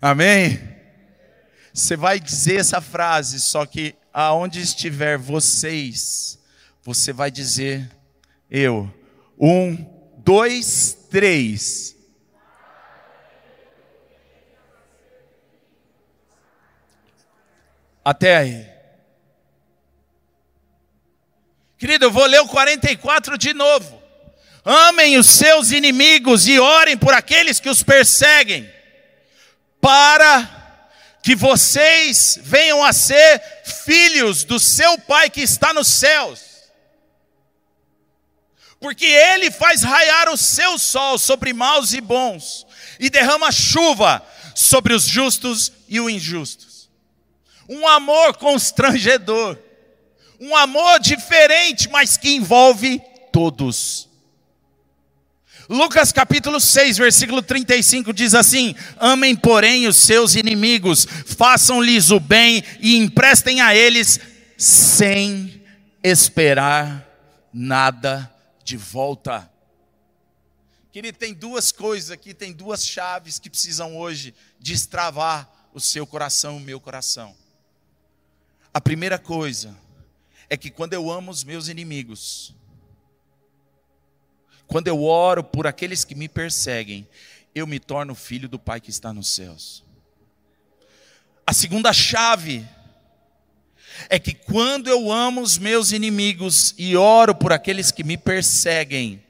Amém? 0.00 0.56
Você 1.74 1.96
vai 1.96 2.20
dizer 2.20 2.60
essa 2.60 2.80
frase, 2.80 3.40
só 3.40 3.66
que 3.66 3.96
aonde 4.14 4.60
estiver 4.60 5.18
vocês, 5.18 6.38
você 6.80 7.12
vai 7.12 7.28
dizer 7.28 7.90
eu. 8.48 8.88
Um, 9.36 9.84
dois, 10.18 10.96
três. 11.10 11.96
Até 18.04 18.36
aí. 18.36 18.66
Querido, 21.76 22.04
eu 22.04 22.12
vou 22.12 22.26
ler 22.26 22.42
o 22.42 22.46
44 22.46 23.36
de 23.36 23.52
novo. 23.52 24.01
Amem 24.64 25.18
os 25.18 25.26
seus 25.26 25.70
inimigos 25.70 26.46
e 26.46 26.58
orem 26.58 26.96
por 26.96 27.12
aqueles 27.12 27.58
que 27.58 27.68
os 27.68 27.82
perseguem, 27.82 28.70
para 29.80 30.48
que 31.22 31.34
vocês 31.34 32.38
venham 32.42 32.82
a 32.84 32.92
ser 32.92 33.42
filhos 33.84 34.44
do 34.44 34.58
seu 34.58 34.98
Pai 34.98 35.28
que 35.30 35.40
está 35.40 35.72
nos 35.72 35.88
céus. 35.88 36.40
Porque 38.80 39.06
Ele 39.06 39.50
faz 39.50 39.82
raiar 39.82 40.28
o 40.28 40.36
seu 40.36 40.78
sol 40.78 41.18
sobre 41.18 41.52
maus 41.52 41.92
e 41.92 42.00
bons, 42.00 42.66
e 42.98 43.10
derrama 43.10 43.50
chuva 43.50 44.24
sobre 44.54 44.94
os 44.94 45.04
justos 45.04 45.72
e 45.88 46.00
os 46.00 46.10
injustos 46.10 46.72
um 47.68 47.86
amor 47.86 48.36
constrangedor, 48.36 49.58
um 50.40 50.54
amor 50.54 51.00
diferente, 51.00 51.88
mas 51.88 52.16
que 52.16 52.34
envolve 52.34 53.00
todos. 53.32 54.08
Lucas 55.68 56.12
capítulo 56.12 56.60
6, 56.60 56.98
versículo 56.98 57.42
35 57.42 58.12
diz 58.12 58.34
assim: 58.34 58.74
Amem, 58.98 59.36
porém, 59.36 59.86
os 59.86 59.96
seus 59.96 60.34
inimigos, 60.34 61.04
façam-lhes 61.04 62.10
o 62.10 62.18
bem 62.18 62.62
e 62.80 62.96
emprestem 62.96 63.60
a 63.60 63.74
eles 63.74 64.18
sem 64.56 65.62
esperar 66.02 67.06
nada 67.52 68.32
de 68.64 68.76
volta. 68.76 69.50
Querido, 70.90 71.16
tem 71.16 71.32
duas 71.32 71.72
coisas 71.72 72.10
aqui, 72.10 72.34
tem 72.34 72.52
duas 72.52 72.86
chaves 72.86 73.38
que 73.38 73.48
precisam 73.48 73.96
hoje 73.96 74.34
destravar 74.60 75.50
o 75.72 75.80
seu 75.80 76.06
coração, 76.06 76.58
o 76.58 76.60
meu 76.60 76.78
coração. 76.78 77.34
A 78.74 78.80
primeira 78.80 79.18
coisa 79.18 79.76
é 80.50 80.56
que 80.56 80.70
quando 80.70 80.92
eu 80.92 81.10
amo 81.10 81.30
os 81.30 81.44
meus 81.44 81.68
inimigos, 81.68 82.54
quando 84.72 84.88
eu 84.88 85.04
oro 85.04 85.44
por 85.44 85.66
aqueles 85.66 86.02
que 86.02 86.14
me 86.14 86.30
perseguem, 86.30 87.06
eu 87.54 87.66
me 87.66 87.78
torno 87.78 88.14
filho 88.14 88.48
do 88.48 88.58
Pai 88.58 88.80
que 88.80 88.88
está 88.88 89.12
nos 89.12 89.28
céus. 89.28 89.84
A 91.46 91.52
segunda 91.52 91.92
chave 91.92 92.66
é 94.08 94.18
que 94.18 94.32
quando 94.32 94.88
eu 94.88 95.12
amo 95.12 95.42
os 95.42 95.58
meus 95.58 95.92
inimigos 95.92 96.74
e 96.78 96.96
oro 96.96 97.34
por 97.34 97.52
aqueles 97.52 97.90
que 97.90 98.02
me 98.02 98.16
perseguem, 98.16 99.22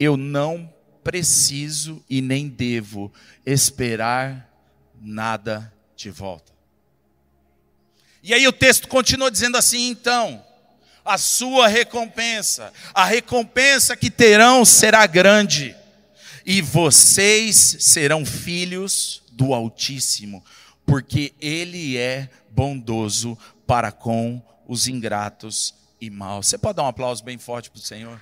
eu 0.00 0.16
não 0.16 0.68
preciso 1.04 2.04
e 2.10 2.20
nem 2.20 2.48
devo 2.48 3.12
esperar 3.46 4.52
nada 5.00 5.72
de 5.94 6.10
volta. 6.10 6.52
E 8.24 8.34
aí 8.34 8.48
o 8.48 8.52
texto 8.52 8.88
continua 8.88 9.30
dizendo 9.30 9.56
assim: 9.56 9.86
então, 9.88 10.44
a 11.04 11.18
sua 11.18 11.68
recompensa, 11.68 12.72
a 12.94 13.04
recompensa 13.04 13.96
que 13.96 14.10
terão 14.10 14.64
será 14.64 15.06
grande, 15.06 15.76
e 16.44 16.60
vocês 16.60 17.76
serão 17.80 18.24
filhos 18.24 19.22
do 19.32 19.54
Altíssimo, 19.54 20.44
porque 20.84 21.34
Ele 21.40 21.96
é 21.96 22.28
bondoso 22.50 23.38
para 23.66 23.90
com 23.90 24.42
os 24.66 24.86
ingratos 24.86 25.74
e 26.00 26.10
maus. 26.10 26.48
Você 26.48 26.58
pode 26.58 26.76
dar 26.76 26.84
um 26.84 26.88
aplauso 26.88 27.22
bem 27.22 27.38
forte 27.38 27.70
para 27.70 27.78
o 27.78 27.82
Senhor? 27.82 28.20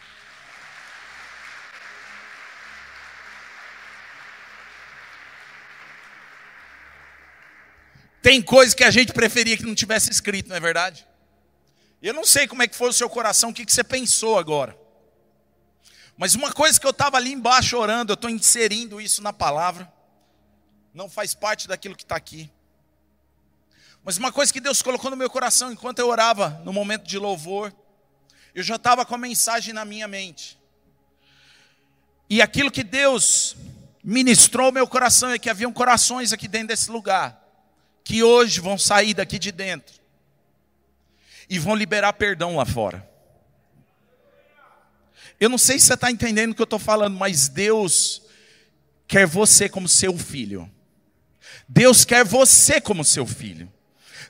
Tem 8.22 8.42
coisas 8.42 8.74
que 8.74 8.84
a 8.84 8.90
gente 8.90 9.14
preferia 9.14 9.56
que 9.56 9.64
não 9.64 9.74
tivesse 9.74 10.10
escrito, 10.10 10.48
não 10.48 10.56
é 10.56 10.60
verdade? 10.60 11.06
Eu 12.02 12.14
não 12.14 12.24
sei 12.24 12.48
como 12.48 12.62
é 12.62 12.68
que 12.68 12.74
foi 12.74 12.88
o 12.88 12.92
seu 12.92 13.10
coração, 13.10 13.50
o 13.50 13.54
que, 13.54 13.64
que 13.66 13.72
você 13.72 13.84
pensou 13.84 14.38
agora. 14.38 14.76
Mas 16.16 16.34
uma 16.34 16.52
coisa 16.52 16.80
que 16.80 16.86
eu 16.86 16.90
estava 16.90 17.18
ali 17.18 17.32
embaixo 17.32 17.76
orando, 17.76 18.12
eu 18.12 18.14
estou 18.14 18.30
inserindo 18.30 19.00
isso 19.00 19.22
na 19.22 19.32
palavra, 19.32 19.90
não 20.94 21.10
faz 21.10 21.34
parte 21.34 21.68
daquilo 21.68 21.94
que 21.94 22.02
está 22.02 22.16
aqui. 22.16 22.50
Mas 24.02 24.16
uma 24.16 24.32
coisa 24.32 24.50
que 24.50 24.60
Deus 24.60 24.80
colocou 24.80 25.10
no 25.10 25.16
meu 25.16 25.28
coração 25.28 25.70
enquanto 25.70 25.98
eu 25.98 26.08
orava 26.08 26.60
no 26.64 26.72
momento 26.72 27.04
de 27.04 27.18
louvor, 27.18 27.72
eu 28.54 28.62
já 28.62 28.76
estava 28.76 29.04
com 29.04 29.14
a 29.14 29.18
mensagem 29.18 29.74
na 29.74 29.84
minha 29.84 30.08
mente. 30.08 30.58
E 32.30 32.40
aquilo 32.40 32.70
que 32.70 32.82
Deus 32.82 33.56
ministrou 34.02 34.66
ao 34.66 34.72
meu 34.72 34.88
coração 34.88 35.30
é 35.30 35.38
que 35.38 35.50
haviam 35.50 35.72
corações 35.72 36.32
aqui 36.32 36.48
dentro 36.48 36.68
desse 36.68 36.90
lugar 36.90 37.38
que 38.02 38.22
hoje 38.22 38.58
vão 38.60 38.78
sair 38.78 39.12
daqui 39.12 39.38
de 39.38 39.52
dentro 39.52 39.99
e 41.50 41.58
vão 41.58 41.74
liberar 41.74 42.12
perdão 42.12 42.56
lá 42.56 42.64
fora. 42.64 43.10
Eu 45.38 45.48
não 45.48 45.58
sei 45.58 45.80
se 45.80 45.86
você 45.86 45.94
está 45.94 46.08
entendendo 46.10 46.52
o 46.52 46.54
que 46.54 46.62
eu 46.62 46.64
estou 46.64 46.78
falando, 46.78 47.18
mas 47.18 47.48
Deus 47.48 48.22
quer 49.08 49.26
você 49.26 49.68
como 49.68 49.88
seu 49.88 50.16
filho. 50.16 50.70
Deus 51.68 52.04
quer 52.04 52.24
você 52.24 52.80
como 52.80 53.04
seu 53.04 53.26
filho. 53.26 53.70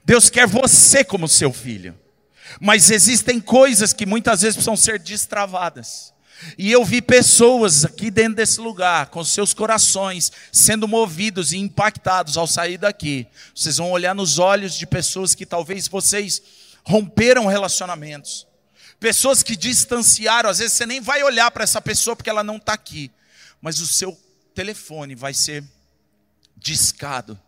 Deus 0.02 0.30
quer 0.30 0.46
você 0.46 1.04
como 1.04 1.28
seu 1.28 1.52
filho. 1.52 1.98
Mas 2.58 2.90
existem 2.90 3.38
coisas 3.38 3.92
que 3.92 4.06
muitas 4.06 4.40
vezes 4.40 4.56
precisam 4.56 4.76
ser 4.76 4.98
destravadas. 4.98 6.14
E 6.56 6.72
eu 6.72 6.82
vi 6.84 7.02
pessoas 7.02 7.84
aqui 7.84 8.10
dentro 8.10 8.36
desse 8.36 8.60
lugar, 8.60 9.08
com 9.10 9.22
seus 9.22 9.52
corações 9.52 10.32
sendo 10.50 10.88
movidos 10.88 11.52
e 11.52 11.58
impactados 11.58 12.38
ao 12.38 12.46
sair 12.46 12.78
daqui. 12.78 13.26
Vocês 13.54 13.76
vão 13.76 13.90
olhar 13.90 14.14
nos 14.14 14.38
olhos 14.38 14.74
de 14.74 14.86
pessoas 14.86 15.34
que 15.34 15.44
talvez 15.44 15.86
vocês 15.86 16.40
romperam 16.84 17.46
relacionamentos. 17.46 18.46
Pessoas 18.98 19.42
que 19.42 19.56
distanciaram, 19.56 20.50
às 20.50 20.58
vezes 20.58 20.74
você 20.74 20.84
nem 20.84 21.00
vai 21.00 21.22
olhar 21.22 21.50
para 21.50 21.64
essa 21.64 21.80
pessoa 21.80 22.14
porque 22.14 22.30
ela 22.30 22.44
não 22.44 22.56
está 22.56 22.74
aqui. 22.74 23.10
Mas 23.60 23.80
o 23.80 23.86
seu 23.86 24.18
telefone 24.54 25.14
vai 25.14 25.32
ser 25.32 25.64
discado, 26.56 27.38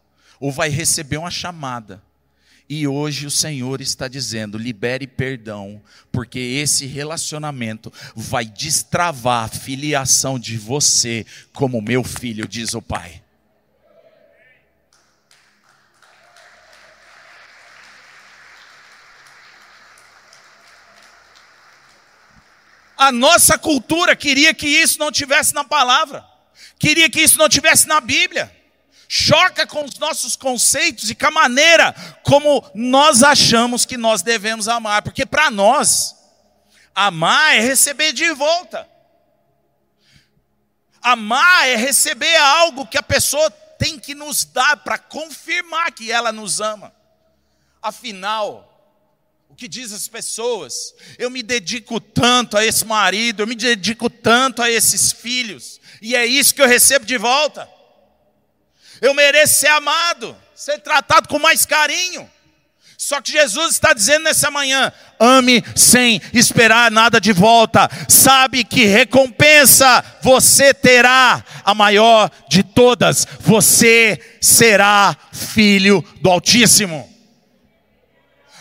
ou 0.41 0.51
vai 0.51 0.69
receber 0.69 1.19
uma 1.19 1.31
chamada. 1.31 2.03
E 2.69 2.87
hoje 2.87 3.27
o 3.27 3.31
Senhor 3.31 3.83
está 3.83 4.09
dizendo: 4.09 4.57
libere 4.57 5.07
perdão, 5.07 5.83
porque 6.11 6.39
esse 6.39 6.87
relacionamento 6.87 7.93
vai 8.17 8.47
destravar 8.47 9.45
a 9.45 9.49
filiação 9.49 10.39
de 10.39 10.57
você 10.57 11.27
como 11.53 11.83
meu 11.83 12.03
filho, 12.03 12.49
diz 12.49 12.73
o 12.73 12.81
Pai. 12.81 13.23
A 23.03 23.11
nossa 23.11 23.59
cultura 23.59 24.15
queria 24.15 24.55
que 24.55 24.69
isso 24.69 24.97
não 25.01 25.11
tivesse 25.11 25.53
na 25.53 25.65
palavra, 25.65 26.25
queria 26.79 27.11
que 27.11 27.21
isso 27.21 27.37
não 27.37 27.49
tivesse 27.49 27.89
na 27.89 28.01
Bíblia. 28.01 28.57
Choca 29.09 29.67
com 29.67 29.85
os 29.85 29.99
nossos 29.99 30.37
conceitos 30.37 31.11
e 31.11 31.15
com 31.17 31.27
a 31.27 31.31
maneira 31.33 31.93
como 32.23 32.65
nós 32.73 33.25
achamos 33.25 33.85
que 33.85 33.97
nós 33.97 34.23
devemos 34.23 34.69
amar, 34.69 35.03
porque 35.03 35.27
para 35.27 35.51
nós, 35.51 36.15
amar 36.95 37.57
é 37.57 37.61
receber 37.61 38.13
de 38.13 38.33
volta. 38.35 38.89
Amar 41.03 41.69
é 41.69 41.75
receber 41.75 42.37
algo 42.37 42.87
que 42.87 42.97
a 42.97 43.03
pessoa 43.03 43.51
tem 43.81 43.99
que 43.99 44.15
nos 44.15 44.45
dar 44.45 44.77
para 44.77 44.97
confirmar 44.97 45.91
que 45.91 46.13
ela 46.13 46.31
nos 46.31 46.61
ama. 46.61 46.95
Afinal, 47.83 48.72
o 49.53 49.55
que 49.55 49.69
diz 49.69 49.93
as 49.93 50.09
pessoas. 50.09 50.95
Eu 51.19 51.29
me 51.29 51.43
dedico 51.43 52.01
tanto 52.01 52.57
a 52.57 52.65
esse 52.65 52.87
marido, 52.87 53.43
eu 53.43 53.47
me 53.47 53.55
dedico 53.55 54.09
tanto 54.09 54.63
a 54.63 54.71
esses 54.71 55.13
filhos, 55.13 55.79
e 56.01 56.17
é 56.17 56.25
isso 56.25 56.55
que 56.55 56.63
eu 56.63 56.67
recebo 56.67 57.05
de 57.05 57.19
volta. 57.19 57.69
Eu 59.03 59.13
mereço 59.13 59.61
ser 59.61 59.69
amado, 59.69 60.35
ser 60.55 60.79
tratado 60.79 61.29
com 61.29 61.39
mais 61.39 61.67
carinho. 61.67 62.29
Só 62.97 63.21
que 63.21 63.33
Jesus 63.33 63.73
está 63.73 63.93
dizendo 63.93 64.23
nessa 64.23 64.51
manhã: 64.51 64.91
ame 65.21 65.63
sem 65.77 66.23
esperar 66.33 66.91
nada 66.91 67.21
de 67.21 67.33
volta. 67.33 67.91
Sabe 68.09 68.65
que 68.65 68.87
recompensa 68.87 70.03
você 70.23 70.73
terá, 70.73 71.45
a 71.63 71.75
maior 71.75 72.31
de 72.49 72.63
todas. 72.63 73.27
Você 73.41 74.19
será 74.41 75.15
filho 75.31 76.03
do 76.23 76.31
Altíssimo. 76.31 77.12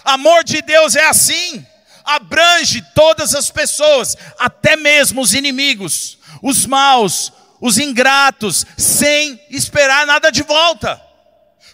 Amor 0.04 0.44
de 0.44 0.62
Deus 0.62 0.96
é 0.96 1.06
assim, 1.08 1.66
abrange 2.04 2.82
todas 2.96 3.36
as 3.36 3.50
pessoas, 3.50 4.16
até 4.40 4.76
mesmo 4.76 5.22
os 5.22 5.34
inimigos, 5.34 6.18
os 6.42 6.66
maus, 6.66 7.32
os 7.60 7.78
ingratos, 7.78 8.66
sem 8.78 9.40
esperar 9.50 10.06
nada 10.06 10.32
de 10.32 10.44
volta. 10.44 11.00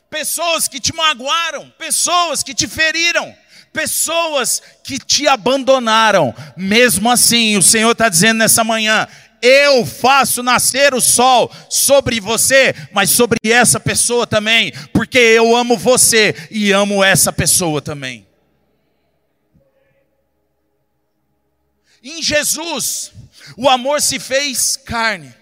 Pessoas 0.09 0.67
que 0.67 0.79
te 0.79 0.93
magoaram, 0.93 1.71
pessoas 1.77 2.43
que 2.43 2.53
te 2.53 2.67
feriram, 2.67 3.35
pessoas 3.73 4.61
que 4.83 4.97
te 4.97 5.27
abandonaram. 5.27 6.33
Mesmo 6.55 7.11
assim, 7.11 7.57
o 7.57 7.61
Senhor 7.61 7.91
está 7.91 8.09
dizendo 8.09 8.39
nessa 8.39 8.63
manhã: 8.63 9.07
eu 9.41 9.85
faço 9.85 10.41
nascer 10.41 10.93
o 10.93 11.01
sol 11.01 11.51
sobre 11.69 12.19
você, 12.19 12.73
mas 12.91 13.09
sobre 13.09 13.39
essa 13.43 13.79
pessoa 13.79 14.25
também, 14.25 14.71
porque 14.91 15.17
eu 15.17 15.55
amo 15.55 15.77
você 15.77 16.35
e 16.49 16.71
amo 16.71 17.03
essa 17.03 17.31
pessoa 17.31 17.81
também. 17.81 18.27
Em 22.03 22.21
Jesus, 22.21 23.11
o 23.55 23.69
amor 23.69 24.01
se 24.01 24.19
fez 24.19 24.77
carne, 24.77 25.33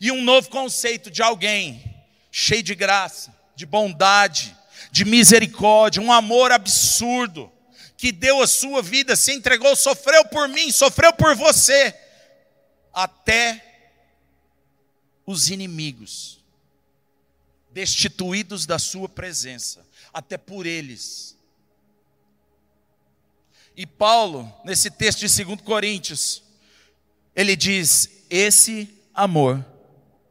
e 0.00 0.12
um 0.12 0.22
novo 0.22 0.48
conceito 0.48 1.10
de 1.10 1.22
alguém 1.22 1.82
cheio 2.30 2.62
de 2.62 2.74
graça, 2.74 3.34
de 3.56 3.66
bondade, 3.66 4.56
de 4.92 5.04
misericórdia, 5.04 6.00
um 6.00 6.12
amor 6.12 6.52
absurdo, 6.52 7.50
que 7.96 8.12
deu 8.12 8.40
a 8.40 8.46
sua 8.46 8.80
vida, 8.80 9.16
se 9.16 9.32
entregou, 9.32 9.74
sofreu 9.74 10.24
por 10.26 10.48
mim, 10.48 10.70
sofreu 10.70 11.12
por 11.12 11.34
você 11.34 11.92
até 12.92 13.64
os 15.26 15.50
inimigos, 15.50 16.42
destituídos 17.70 18.66
da 18.66 18.78
sua 18.78 19.08
presença, 19.08 19.86
até 20.12 20.36
por 20.38 20.66
eles. 20.66 21.36
E 23.76 23.86
Paulo, 23.86 24.52
nesse 24.64 24.90
texto 24.90 25.20
de 25.20 25.44
2 25.44 25.60
Coríntios, 25.60 26.42
ele 27.36 27.54
diz: 27.54 28.24
Esse 28.28 28.92
amor 29.14 29.64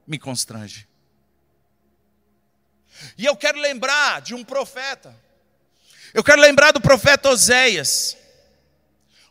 me 0.06 0.20
constrange. 0.20 0.88
E 3.17 3.26
eu 3.26 3.36
quero 3.36 3.60
lembrar 3.60 4.22
de 4.22 4.34
um 4.34 4.43
profeta, 4.43 5.15
eu 6.13 6.24
quero 6.24 6.41
lembrar 6.41 6.72
do 6.72 6.82
profeta 6.82 7.30
Oséias 7.30 8.17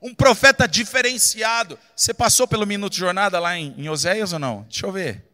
um 0.01 0.15
profeta 0.15 0.67
diferenciado. 0.67 1.79
Você 1.95 2.13
passou 2.13 2.47
pelo 2.47 2.67
Minuto 2.67 2.97
Jornada 2.97 3.39
lá 3.39 3.57
em, 3.57 3.75
em 3.77 3.89
Oséias 3.89 4.33
ou 4.33 4.39
não? 4.39 4.63
Deixa 4.63 4.87
eu 4.87 4.93
ver. 4.93 5.25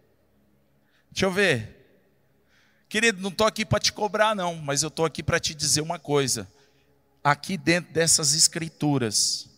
Deixa 1.11 1.27
eu 1.27 1.33
ver. 1.33 1.79
Querido, 2.89 3.23
não 3.23 3.31
estou 3.31 3.47
aqui 3.47 3.65
para 3.65 3.81
te 3.81 3.93
cobrar, 3.93 4.35
não, 4.35 4.55
mas 4.57 4.83
eu 4.83 4.89
estou 4.89 5.05
aqui 5.05 5.23
para 5.23 5.41
te 5.41 5.55
dizer 5.55 5.81
uma 5.81 5.99
coisa. 5.99 6.47
Aqui 7.25 7.57
dentro 7.57 7.93
dessas 7.93 8.35
escrituras, 8.35 9.49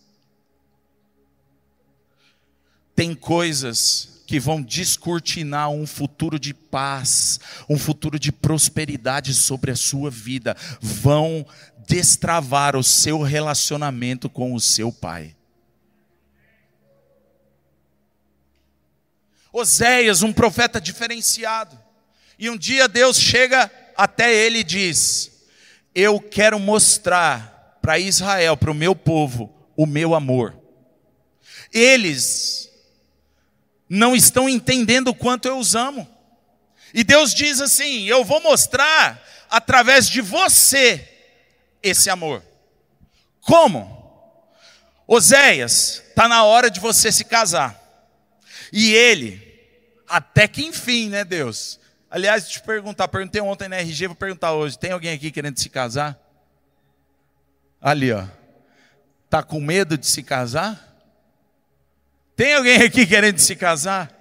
tem 2.95 3.13
coisas 3.13 4.15
que 4.25 4.39
vão 4.39 4.61
descortinar 4.61 5.69
um 5.69 5.85
futuro 5.85 6.39
de 6.39 6.53
paz, 6.53 7.39
um 7.69 7.77
futuro 7.77 8.17
de 8.17 8.31
prosperidade 8.31 9.33
sobre 9.33 9.71
a 9.71 9.75
sua 9.75 10.09
vida, 10.09 10.55
vão 10.81 11.45
destravar 11.87 12.75
o 12.75 12.83
seu 12.83 13.21
relacionamento 13.21 14.29
com 14.29 14.53
o 14.53 14.59
seu 14.59 14.91
pai. 14.91 15.35
Oséias, 19.51 20.21
um 20.21 20.33
profeta 20.33 20.81
diferenciado. 20.81 21.79
E 22.37 22.49
um 22.49 22.57
dia 22.57 22.87
Deus 22.87 23.17
chega 23.17 23.71
até 23.95 24.33
ele 24.33 24.59
e 24.59 24.63
diz: 24.63 25.31
Eu 25.93 26.19
quero 26.19 26.59
mostrar 26.59 27.79
para 27.81 27.97
Israel, 27.97 28.57
para 28.57 28.71
o 28.71 28.75
meu 28.75 28.93
povo, 28.93 29.53
o 29.77 29.85
meu 29.85 30.13
amor. 30.13 30.59
Eles 31.71 32.69
não 33.87 34.15
estão 34.15 34.49
entendendo 34.49 35.09
o 35.09 35.15
quanto 35.15 35.47
eu 35.47 35.57
os 35.57 35.75
amo. 35.75 36.05
E 36.93 37.03
Deus 37.03 37.33
diz 37.33 37.61
assim: 37.61 38.03
Eu 38.09 38.25
vou 38.25 38.41
mostrar 38.41 39.23
através 39.49 40.09
de 40.09 40.19
você 40.19 41.14
esse 41.85 42.09
amor. 42.09 42.43
Como? 43.41 44.03
Oséias, 45.07 46.03
está 46.07 46.27
na 46.27 46.43
hora 46.43 46.69
de 46.69 46.79
você 46.79 47.11
se 47.11 47.23
casar. 47.23 47.79
E 48.73 48.93
ele, 48.93 49.41
até 50.07 50.47
que 50.47 50.65
enfim, 50.65 51.09
né, 51.09 51.23
Deus? 51.23 51.79
Aliás, 52.09 52.49
te 52.49 52.61
perguntar, 52.61 53.07
perguntei 53.07 53.41
ontem 53.41 53.69
na 53.69 53.77
RG, 53.77 54.07
vou 54.07 54.15
perguntar 54.15 54.53
hoje: 54.53 54.79
tem 54.79 54.91
alguém 54.91 55.13
aqui 55.13 55.29
querendo 55.31 55.59
se 55.59 55.69
casar? 55.69 56.19
Ali, 57.79 58.11
ó. 58.11 58.25
Tá 59.29 59.43
com 59.43 59.59
medo 59.59 59.97
de 59.97 60.07
se 60.07 60.23
casar? 60.23 60.81
Tem 62.35 62.55
alguém 62.55 62.81
aqui 62.81 63.05
querendo 63.05 63.37
se 63.39 63.55
casar? 63.55 64.11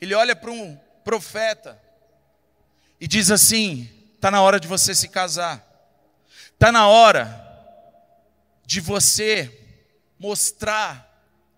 Ele 0.00 0.14
olha 0.14 0.34
para 0.34 0.50
um 0.50 0.76
profeta 1.04 1.80
e 3.00 3.06
diz 3.06 3.30
assim: 3.30 3.88
Está 4.26 4.32
na 4.32 4.42
hora 4.42 4.58
de 4.58 4.66
você 4.66 4.92
se 4.92 5.06
casar. 5.06 5.64
Está 6.52 6.72
na 6.72 6.88
hora 6.88 7.48
de 8.66 8.80
você 8.80 9.56
mostrar 10.18 11.08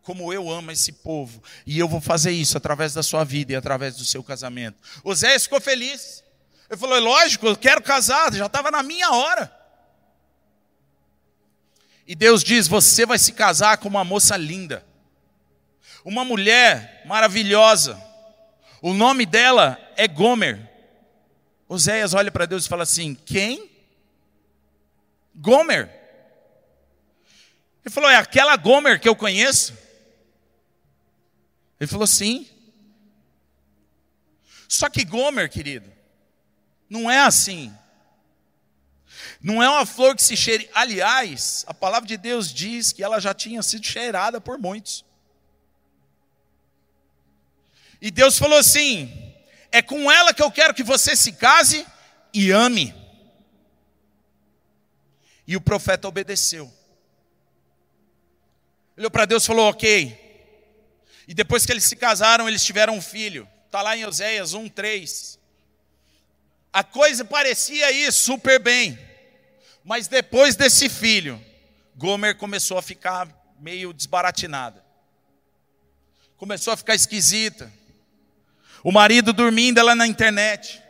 como 0.03 0.31
eu 0.35 0.51
amo 0.51 0.71
esse 0.71 0.93
povo. 0.93 1.43
E 1.65 1.79
eu 1.79 1.89
vou 1.89 1.99
fazer 1.99 2.31
isso 2.31 2.59
através 2.59 2.93
da 2.93 3.03
sua 3.03 3.25
vida 3.25 3.55
e 3.55 3.57
através 3.57 3.97
do 3.97 4.05
seu 4.05 4.23
casamento. 4.23 4.77
Oséias 5.03 5.45
ficou 5.45 5.63
feliz. 5.63 6.23
Ele 6.69 6.79
falou: 6.79 6.95
é 6.95 7.01
lógico, 7.01 7.47
eu 7.47 7.57
quero 7.57 7.81
casar, 7.81 8.35
já 8.35 8.45
estava 8.45 8.71
na 8.71 8.83
minha 8.83 9.13
hora. 9.13 9.51
E 12.07 12.15
Deus 12.15 12.45
diz: 12.45 12.69
você 12.69 13.07
vai 13.07 13.19
se 13.19 13.33
casar 13.33 13.79
com 13.79 13.89
uma 13.89 14.05
moça 14.05 14.37
linda, 14.37 14.85
uma 16.05 16.23
mulher 16.23 17.03
maravilhosa. 17.07 17.99
O 18.83 18.93
nome 18.93 19.25
dela 19.25 19.81
é 19.97 20.07
Gomer. 20.07 20.68
Oséias 21.69 22.15
olha 22.15 22.33
para 22.33 22.47
Deus 22.47 22.65
e 22.65 22.69
fala 22.69 22.85
assim: 22.85 23.15
Quem? 23.15 23.71
Gomer. 25.35 25.91
Ele 27.85 27.95
falou: 27.95 28.09
É 28.09 28.17
aquela 28.17 28.57
Gomer 28.57 28.99
que 28.99 29.09
eu 29.09 29.15
conheço? 29.15 29.77
Ele 31.79 31.87
falou: 31.87 32.07
Sim. 32.07 32.49
Só 34.67 34.89
que 34.89 35.05
Gomer, 35.05 35.51
querido, 35.51 35.91
não 36.89 37.11
é 37.11 37.21
assim. 37.21 37.75
Não 39.41 39.63
é 39.63 39.69
uma 39.69 39.87
flor 39.87 40.17
que 40.17 40.23
se 40.23 40.37
cheire. 40.37 40.69
Aliás, 40.75 41.65
a 41.67 41.75
palavra 41.75 42.09
de 42.09 42.17
Deus 42.17 42.53
diz 42.53 42.93
que 42.93 43.03
ela 43.03 43.21
já 43.21 43.33
tinha 43.35 43.63
sido 43.63 43.87
cheirada 43.87 44.41
por 44.41 44.59
muitos. 44.59 45.05
E 48.01 48.11
Deus 48.11 48.39
falou 48.39 48.59
assim: 48.59 49.28
É 49.71 49.83
com 49.83 50.11
ela 50.11 50.33
que 50.33 50.43
eu 50.43 50.51
quero 50.51 50.75
que 50.75 50.83
você 50.83 51.15
se 51.15 51.33
case 51.33 51.87
e 52.33 52.51
ame. 52.51 52.95
E 55.47 55.57
o 55.57 55.61
profeta 55.61 56.09
obedeceu. 56.09 56.73
Olhou 58.97 59.11
para 59.11 59.25
Deus 59.25 59.45
e 59.45 59.47
falou: 59.47 59.69
Ok. 59.69 60.27
E 61.27 61.35
depois 61.35 61.67
que 61.67 61.73
eles 61.73 61.85
se 61.85 61.95
casaram, 61.95 62.49
eles 62.49 62.65
tiveram 62.65 62.95
um 62.95 63.03
filho. 63.03 63.49
Está 63.67 63.83
lá 63.83 63.97
em 63.97 64.05
Oséias 64.07 64.55
1, 64.55 64.69
3. 64.71 65.39
A 66.73 66.83
coisa 66.83 67.25
parecia 67.25 67.93
ir 67.93 68.11
super 68.13 68.59
bem. 68.59 68.99
Mas 69.85 70.09
depois 70.09 70.57
desse 70.57 70.89
filho, 70.89 71.43
Gomer 71.97 72.37
começou 72.37 72.79
a 72.79 72.83
ficar 72.83 73.29
meio 73.59 73.93
desbaratinada. 73.93 74.85
Começou 76.37 76.73
a 76.73 76.77
ficar 76.77 76.95
esquisita. 76.95 77.73
O 78.83 78.93
marido 78.93 79.33
dormindo, 79.33 79.79
ela 79.79 79.95
na 79.95 80.07
internet. 80.07 80.83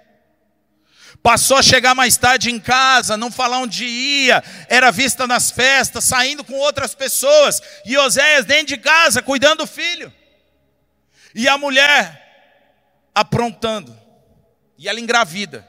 Passou 1.23 1.57
a 1.57 1.63
chegar 1.63 1.95
mais 1.95 2.17
tarde 2.17 2.51
em 2.51 2.61
casa, 2.61 3.17
não 3.17 3.31
falar 3.31 3.59
onde 3.59 3.85
ia, 3.85 4.43
era 4.69 4.91
vista 4.91 5.27
nas 5.27 5.51
festas, 5.51 6.05
saindo 6.05 6.45
com 6.45 6.55
outras 6.55 6.95
pessoas. 6.95 7.61
E 7.85 7.97
Oséias 7.97 8.45
dentro 8.45 8.69
de 8.69 8.77
casa, 8.77 9.21
cuidando 9.21 9.59
do 9.59 9.67
filho. 9.67 10.13
E 11.35 11.49
a 11.49 11.59
mulher 11.59 13.11
aprontando. 13.15 13.99
E 14.77 14.89
ela 14.89 15.01
engravida. 15.01 15.67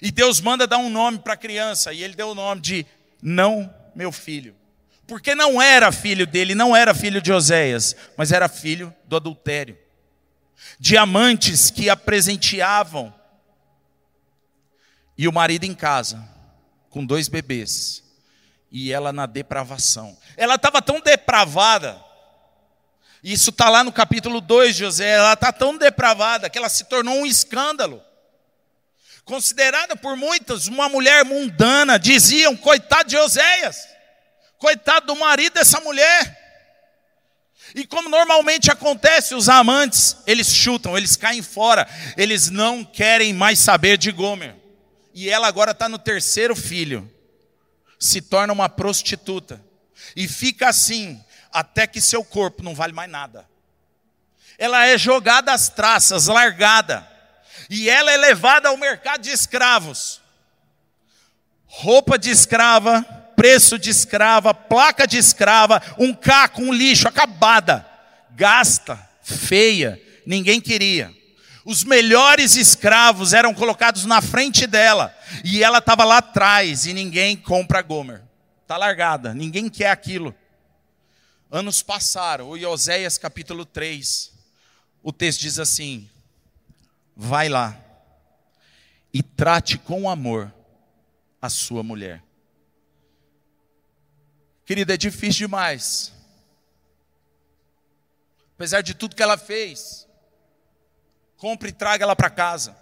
E 0.00 0.10
Deus 0.10 0.40
manda 0.40 0.66
dar 0.66 0.78
um 0.78 0.88
nome 0.88 1.18
para 1.18 1.34
a 1.34 1.36
criança, 1.36 1.92
e 1.92 2.02
ele 2.02 2.14
deu 2.14 2.30
o 2.30 2.34
nome 2.34 2.60
de 2.60 2.86
Não 3.20 3.72
Meu 3.94 4.10
Filho. 4.10 4.56
Porque 5.06 5.34
não 5.34 5.60
era 5.60 5.90
filho 5.90 6.26
dele, 6.26 6.54
não 6.54 6.74
era 6.74 6.94
filho 6.94 7.20
de 7.20 7.32
Oséias, 7.32 7.96
mas 8.16 8.30
era 8.30 8.48
filho 8.48 8.94
do 9.04 9.16
adultério. 9.16 9.76
Diamantes 10.78 11.70
que 11.70 11.88
a 11.90 11.96
presenteavam. 11.96 13.14
E 15.16 15.26
o 15.26 15.32
marido 15.32 15.64
em 15.64 15.74
casa, 15.74 16.22
com 16.90 17.04
dois 17.04 17.28
bebês. 17.28 18.02
E 18.70 18.92
ela 18.92 19.12
na 19.12 19.26
depravação. 19.26 20.16
Ela 20.36 20.54
estava 20.54 20.80
tão 20.80 21.00
depravada. 21.00 22.02
Isso 23.22 23.50
está 23.50 23.68
lá 23.68 23.82
no 23.82 23.92
capítulo 23.92 24.40
2 24.40 24.76
de 24.76 24.84
José. 24.84 25.08
Ela 25.08 25.32
está 25.32 25.52
tão 25.52 25.76
depravada 25.76 26.48
que 26.48 26.58
ela 26.58 26.68
se 26.68 26.84
tornou 26.84 27.16
um 27.16 27.26
escândalo 27.26 28.02
considerada 29.28 29.94
por 29.94 30.16
muitos 30.16 30.66
uma 30.68 30.88
mulher 30.88 31.22
mundana, 31.22 31.98
diziam: 31.98 32.56
coitado 32.56 33.10
de 33.10 33.16
Oséias, 33.18 33.86
coitado 34.56 35.06
do 35.06 35.16
marido 35.16 35.52
dessa 35.52 35.78
mulher. 35.80 36.47
E 37.74 37.86
como 37.86 38.08
normalmente 38.08 38.70
acontece, 38.70 39.34
os 39.34 39.48
amantes, 39.48 40.16
eles 40.26 40.52
chutam, 40.52 40.96
eles 40.96 41.16
caem 41.16 41.42
fora, 41.42 41.88
eles 42.16 42.50
não 42.50 42.84
querem 42.84 43.32
mais 43.32 43.58
saber 43.58 43.98
de 43.98 44.10
Gomer. 44.10 44.54
E 45.14 45.28
ela 45.28 45.48
agora 45.48 45.72
está 45.72 45.88
no 45.88 45.98
terceiro 45.98 46.54
filho, 46.54 47.10
se 47.98 48.20
torna 48.20 48.52
uma 48.52 48.68
prostituta, 48.68 49.62
e 50.14 50.28
fica 50.28 50.68
assim, 50.68 51.22
até 51.52 51.86
que 51.86 52.00
seu 52.00 52.24
corpo 52.24 52.62
não 52.62 52.74
vale 52.74 52.92
mais 52.92 53.10
nada. 53.10 53.48
Ela 54.56 54.86
é 54.86 54.96
jogada 54.96 55.52
às 55.52 55.68
traças, 55.68 56.26
largada 56.26 57.06
e 57.68 57.88
ela 57.88 58.10
é 58.10 58.16
levada 58.16 58.68
ao 58.68 58.76
mercado 58.76 59.22
de 59.22 59.30
escravos. 59.30 60.20
Roupa 61.66 62.18
de 62.18 62.30
escrava, 62.30 63.04
preço 63.38 63.78
de 63.78 63.88
escrava, 63.88 64.52
placa 64.52 65.06
de 65.06 65.16
escrava, 65.16 65.80
um 65.96 66.12
caco, 66.12 66.60
um 66.60 66.72
lixo, 66.72 67.06
acabada, 67.06 67.88
gasta, 68.32 68.98
feia, 69.22 70.02
ninguém 70.26 70.60
queria. 70.60 71.14
Os 71.64 71.84
melhores 71.84 72.56
escravos 72.56 73.32
eram 73.32 73.54
colocados 73.54 74.04
na 74.04 74.20
frente 74.20 74.66
dela, 74.66 75.16
e 75.44 75.62
ela 75.62 75.78
estava 75.78 76.02
lá 76.02 76.18
atrás, 76.18 76.84
e 76.84 76.92
ninguém 76.92 77.36
compra 77.36 77.80
Gomer. 77.80 78.22
Está 78.62 78.76
largada, 78.76 79.32
ninguém 79.32 79.68
quer 79.68 79.92
aquilo. 79.92 80.34
Anos 81.48 81.80
passaram, 81.80 82.48
o 82.48 82.68
Oséias 82.68 83.18
capítulo 83.18 83.64
3, 83.64 84.32
o 85.00 85.12
texto 85.12 85.42
diz 85.42 85.60
assim: 85.60 86.10
vai 87.16 87.48
lá 87.48 87.76
e 89.14 89.22
trate 89.22 89.78
com 89.78 90.10
amor 90.10 90.52
a 91.40 91.48
sua 91.48 91.84
mulher. 91.84 92.27
Querida, 94.68 94.92
é 94.92 94.96
difícil 94.98 95.46
demais. 95.46 96.12
Apesar 98.54 98.82
de 98.82 98.92
tudo 98.92 99.16
que 99.16 99.22
ela 99.22 99.38
fez, 99.38 100.06
compre 101.38 101.70
e 101.70 101.72
traga 101.72 102.04
ela 102.04 102.14
para 102.14 102.28
casa. 102.28 102.76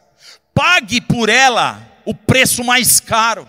Pague 0.52 1.00
por 1.00 1.28
ela 1.28 1.80
o 2.04 2.12
preço 2.12 2.64
mais 2.64 2.98
caro, 2.98 3.48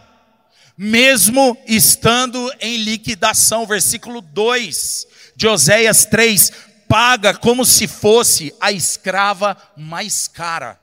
mesmo 0.78 1.58
estando 1.65 2.54
em 2.60 2.78
liquidação. 2.78 3.65
Versículo 3.65 4.21
2 4.21 5.08
de 5.36 5.47
Oséias 5.47 6.06
3: 6.06 6.52
paga 6.88 7.36
como 7.36 7.65
se 7.65 7.88
fosse 7.88 8.54
a 8.62 8.71
escrava 8.71 9.58
mais 9.76 10.28
cara. 10.28 10.80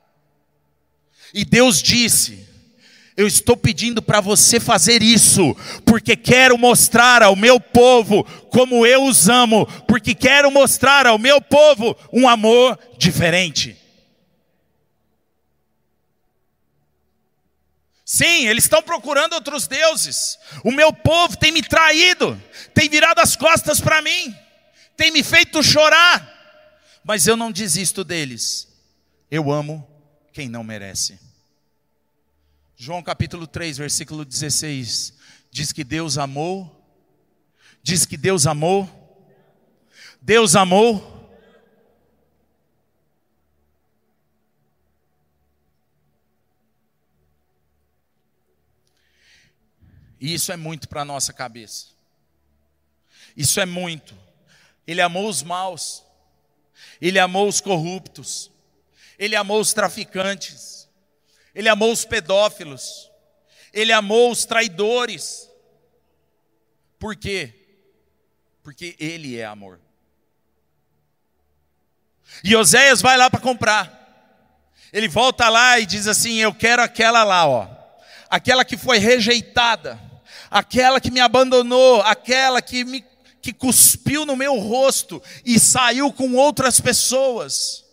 E 1.32 1.44
Deus 1.44 1.80
disse: 1.80 2.48
Eu 3.16 3.26
estou 3.26 3.56
pedindo 3.56 4.02
para 4.02 4.20
você 4.20 4.58
fazer 4.58 5.02
isso, 5.02 5.56
porque 5.84 6.16
quero 6.16 6.58
mostrar 6.58 7.22
ao 7.22 7.36
meu 7.36 7.60
povo 7.60 8.24
como 8.50 8.84
eu 8.84 9.04
os 9.04 9.28
amo, 9.28 9.66
porque 9.86 10.14
quero 10.14 10.50
mostrar 10.50 11.06
ao 11.06 11.18
meu 11.18 11.40
povo 11.40 11.96
um 12.12 12.28
amor 12.28 12.78
diferente. 12.98 13.76
Sim, 18.04 18.46
eles 18.46 18.64
estão 18.64 18.82
procurando 18.82 19.34
outros 19.34 19.66
deuses. 19.66 20.38
O 20.64 20.70
meu 20.72 20.92
povo 20.92 21.36
tem 21.36 21.52
me 21.52 21.62
traído, 21.62 22.40
tem 22.74 22.88
virado 22.88 23.20
as 23.20 23.36
costas 23.36 23.80
para 23.80 24.02
mim 24.02 24.34
tem 24.96 25.10
me 25.10 25.22
feito 25.22 25.62
chorar, 25.62 26.32
mas 27.02 27.26
eu 27.26 27.36
não 27.36 27.52
desisto 27.52 28.04
deles. 28.04 28.68
Eu 29.30 29.50
amo 29.50 29.86
quem 30.32 30.48
não 30.48 30.64
merece. 30.64 31.18
João 32.86 33.02
capítulo 33.02 33.46
3, 33.46 33.78
versículo 33.78 34.26
16, 34.26 35.14
diz 35.50 35.72
que 35.72 35.82
Deus 35.82 36.18
amou, 36.18 36.84
diz 37.82 38.04
que 38.04 38.14
Deus 38.14 38.46
amou, 38.46 38.86
Deus 40.20 40.54
amou. 40.54 41.34
E 50.20 50.34
isso 50.34 50.52
é 50.52 50.56
muito 50.58 50.86
para 50.86 51.00
a 51.00 51.06
nossa 51.06 51.32
cabeça. 51.32 51.86
Isso 53.34 53.58
é 53.60 53.64
muito. 53.64 54.14
Ele 54.86 55.00
amou 55.00 55.26
os 55.26 55.42
maus, 55.42 56.04
ele 57.00 57.18
amou 57.18 57.48
os 57.48 57.62
corruptos, 57.62 58.50
ele 59.18 59.34
amou 59.34 59.58
os 59.58 59.72
traficantes, 59.72 60.83
ele 61.54 61.68
amou 61.68 61.92
os 61.92 62.04
pedófilos, 62.04 63.10
ele 63.72 63.92
amou 63.92 64.30
os 64.30 64.44
traidores. 64.44 65.50
Por 66.98 67.14
quê? 67.14 67.52
Porque 68.62 68.96
ele 68.98 69.38
é 69.38 69.44
amor. 69.44 69.78
E 72.42 72.56
Oséias 72.56 73.00
vai 73.00 73.16
lá 73.16 73.30
para 73.30 73.40
comprar. 73.40 74.02
Ele 74.92 75.08
volta 75.08 75.48
lá 75.48 75.78
e 75.78 75.86
diz 75.86 76.06
assim: 76.06 76.38
Eu 76.38 76.54
quero 76.54 76.82
aquela 76.82 77.24
lá, 77.24 77.46
ó. 77.46 77.68
Aquela 78.30 78.64
que 78.64 78.76
foi 78.76 78.98
rejeitada, 78.98 80.00
aquela 80.50 81.00
que 81.00 81.10
me 81.10 81.20
abandonou, 81.20 82.00
aquela 82.02 82.60
que 82.62 82.84
me 82.84 83.04
que 83.44 83.52
cuspiu 83.52 84.24
no 84.24 84.34
meu 84.34 84.58
rosto 84.58 85.22
e 85.44 85.60
saiu 85.60 86.10
com 86.10 86.32
outras 86.32 86.80
pessoas. 86.80 87.83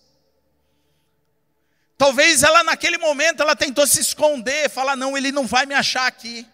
Talvez 2.02 2.42
ela 2.42 2.64
naquele 2.64 2.98
momento 2.98 3.44
ela 3.44 3.56
tentou 3.56 3.86
se 3.86 4.00
esconder, 4.00 4.68
falar 4.72 4.96
não, 4.96 5.16
ele 5.16 5.32
não 5.32 5.46
vai 5.46 5.68
me 5.68 5.76
achar 5.76 6.08
aqui. 6.08 6.48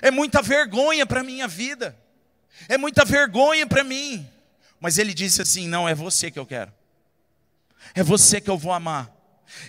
É 0.00 0.10
muita 0.10 0.42
vergonha 0.42 1.06
para 1.06 1.22
minha 1.22 1.46
vida. 1.46 1.96
É 2.68 2.76
muita 2.76 3.04
vergonha 3.04 3.64
para 3.64 3.84
mim. 3.84 4.28
Mas 4.80 4.98
ele 4.98 5.14
disse 5.14 5.40
assim: 5.40 5.68
"Não, 5.68 5.88
é 5.88 5.94
você 5.94 6.32
que 6.32 6.38
eu 6.38 6.44
quero. 6.44 6.72
É 7.94 8.02
você 8.02 8.40
que 8.40 8.50
eu 8.50 8.58
vou 8.58 8.72
amar". 8.72 9.08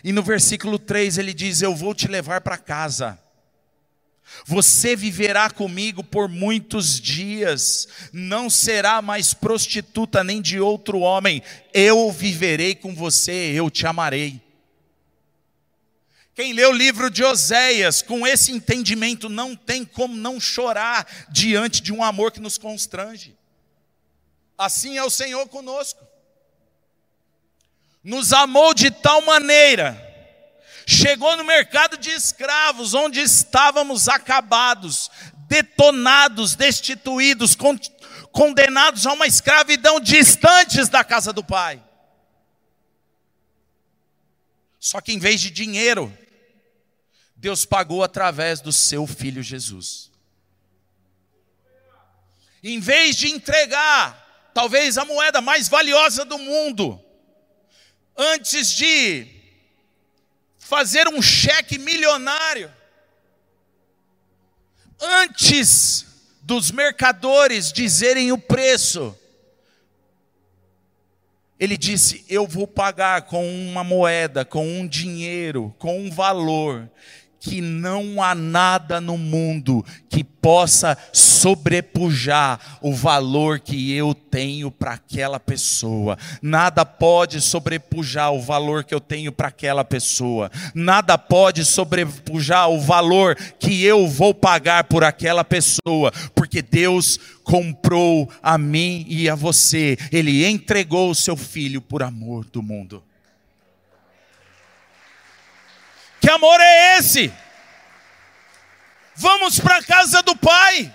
E 0.04 0.12
no 0.12 0.24
versículo 0.24 0.80
3 0.80 1.20
ele 1.20 1.32
diz: 1.32 1.62
"Eu 1.62 1.76
vou 1.76 1.94
te 1.94 2.08
levar 2.08 2.42
para 2.42 2.58
casa". 2.58 3.20
Você 4.48 4.96
viverá 4.96 5.48
comigo 5.48 6.04
por 6.04 6.28
muitos 6.28 7.00
dias, 7.00 7.88
não 8.12 8.50
será 8.50 9.00
mais 9.00 9.32
prostituta 9.32 10.24
nem 10.24 10.42
de 10.42 10.60
outro 10.60 11.02
homem, 11.02 11.44
eu 11.72 12.12
viverei 12.12 12.74
com 12.74 12.96
você, 12.96 13.52
eu 13.54 13.70
te 13.70 13.86
amarei. 13.86 14.42
Quem 16.36 16.52
lê 16.52 16.66
o 16.66 16.72
livro 16.72 17.12
de 17.12 17.24
Oséias 17.24 18.02
com 18.02 18.26
esse 18.26 18.52
entendimento 18.52 19.30
não 19.30 19.56
tem 19.56 19.86
como 19.86 20.16
não 20.16 20.40
chorar 20.40 21.08
diante 21.30 21.82
de 21.82 21.94
um 21.94 22.04
amor 22.04 22.32
que 22.32 22.40
nos 22.40 22.58
constrange. 22.58 23.38
Assim 24.58 24.98
é 24.98 25.04
o 25.04 25.12
Senhor 25.12 25.48
conosco. 25.48 26.04
nos 28.04 28.34
amou 28.34 28.74
de 28.74 28.92
tal 28.92 29.22
maneira, 29.22 29.96
chegou 30.86 31.38
no 31.38 31.44
mercado 31.46 31.98
de 31.98 32.10
escravos, 32.10 32.94
onde 32.94 33.22
estávamos 33.22 34.10
acabados, 34.10 35.10
detonados, 35.48 36.56
destituídos, 36.56 37.56
condenados 38.32 39.06
a 39.06 39.14
uma 39.14 39.28
escravidão 39.28 40.02
distantes 40.02 40.90
da 40.90 41.04
casa 41.04 41.32
do 41.32 41.44
Pai. 41.44 41.82
Só 44.80 45.00
que 45.00 45.14
em 45.14 45.20
vez 45.20 45.40
de 45.40 45.50
dinheiro, 45.50 46.12
Deus 47.44 47.66
pagou 47.66 48.02
através 48.02 48.62
do 48.62 48.72
seu 48.72 49.06
filho 49.06 49.44
Jesus. 49.44 50.10
Em 52.64 52.80
vez 52.80 53.18
de 53.18 53.28
entregar, 53.28 54.50
talvez 54.54 54.98
a 54.98 55.04
moeda 55.04 55.42
mais 55.42 55.68
valiosa 55.68 56.24
do 56.24 56.38
mundo, 56.38 57.04
antes 58.16 58.72
de 58.72 59.28
fazer 60.58 61.10
um 61.10 61.22
cheque 61.22 61.78
milionário, 61.78 62.74
antes 64.98 66.06
dos 66.42 66.72
mercadores 66.72 67.74
dizerem 67.74 68.32
o 68.32 68.38
preço, 68.38 69.20
ele 71.60 71.76
disse: 71.76 72.24
Eu 72.30 72.48
vou 72.48 72.66
pagar 72.66 73.24
com 73.24 73.46
uma 73.46 73.84
moeda, 73.84 74.46
com 74.46 74.66
um 74.66 74.88
dinheiro, 74.88 75.76
com 75.78 76.00
um 76.00 76.10
valor 76.10 76.90
que 77.44 77.60
não 77.60 78.24
há 78.24 78.34
nada 78.34 79.02
no 79.02 79.18
mundo 79.18 79.86
que 80.10 80.24
possa 80.24 80.98
sobrepujar 81.12 82.80
o 82.82 82.94
valor 82.94 83.60
que 83.60 83.92
eu 83.92 84.16
tenho 84.16 84.72
para 84.72 84.94
aquela 84.94 85.42
pessoa. 85.42 86.18
Nada 86.42 86.86
pode 86.86 87.42
sobrepujar 87.42 88.32
o 88.32 88.42
valor 88.42 88.86
que 88.86 88.96
eu 88.96 89.02
tenho 89.02 89.30
para 89.30 89.50
aquela 89.50 89.84
pessoa. 89.84 90.50
Nada 90.74 91.18
pode 91.18 91.66
sobrepujar 91.66 92.70
o 92.70 92.80
valor 92.80 93.36
que 93.60 93.84
eu 93.84 94.08
vou 94.08 94.34
pagar 94.34 94.86
por 94.86 95.04
aquela 95.04 95.44
pessoa, 95.44 96.14
porque 96.34 96.62
Deus 96.62 97.20
comprou 97.44 98.30
a 98.42 98.58
mim 98.58 99.06
e 99.10 99.30
a 99.30 99.36
você. 99.36 99.98
Ele 100.14 100.46
entregou 100.46 101.12
o 101.12 101.16
seu 101.16 101.36
filho 101.36 101.82
por 101.82 102.04
amor 102.04 102.46
do 102.46 102.64
mundo. 102.64 103.04
Que 106.24 106.30
amor 106.30 106.58
é 106.58 106.98
esse? 107.00 107.34
Vamos 109.14 109.60
para 109.60 109.80
a 109.80 109.84
casa 109.84 110.22
do 110.22 110.34
Pai. 110.38 110.90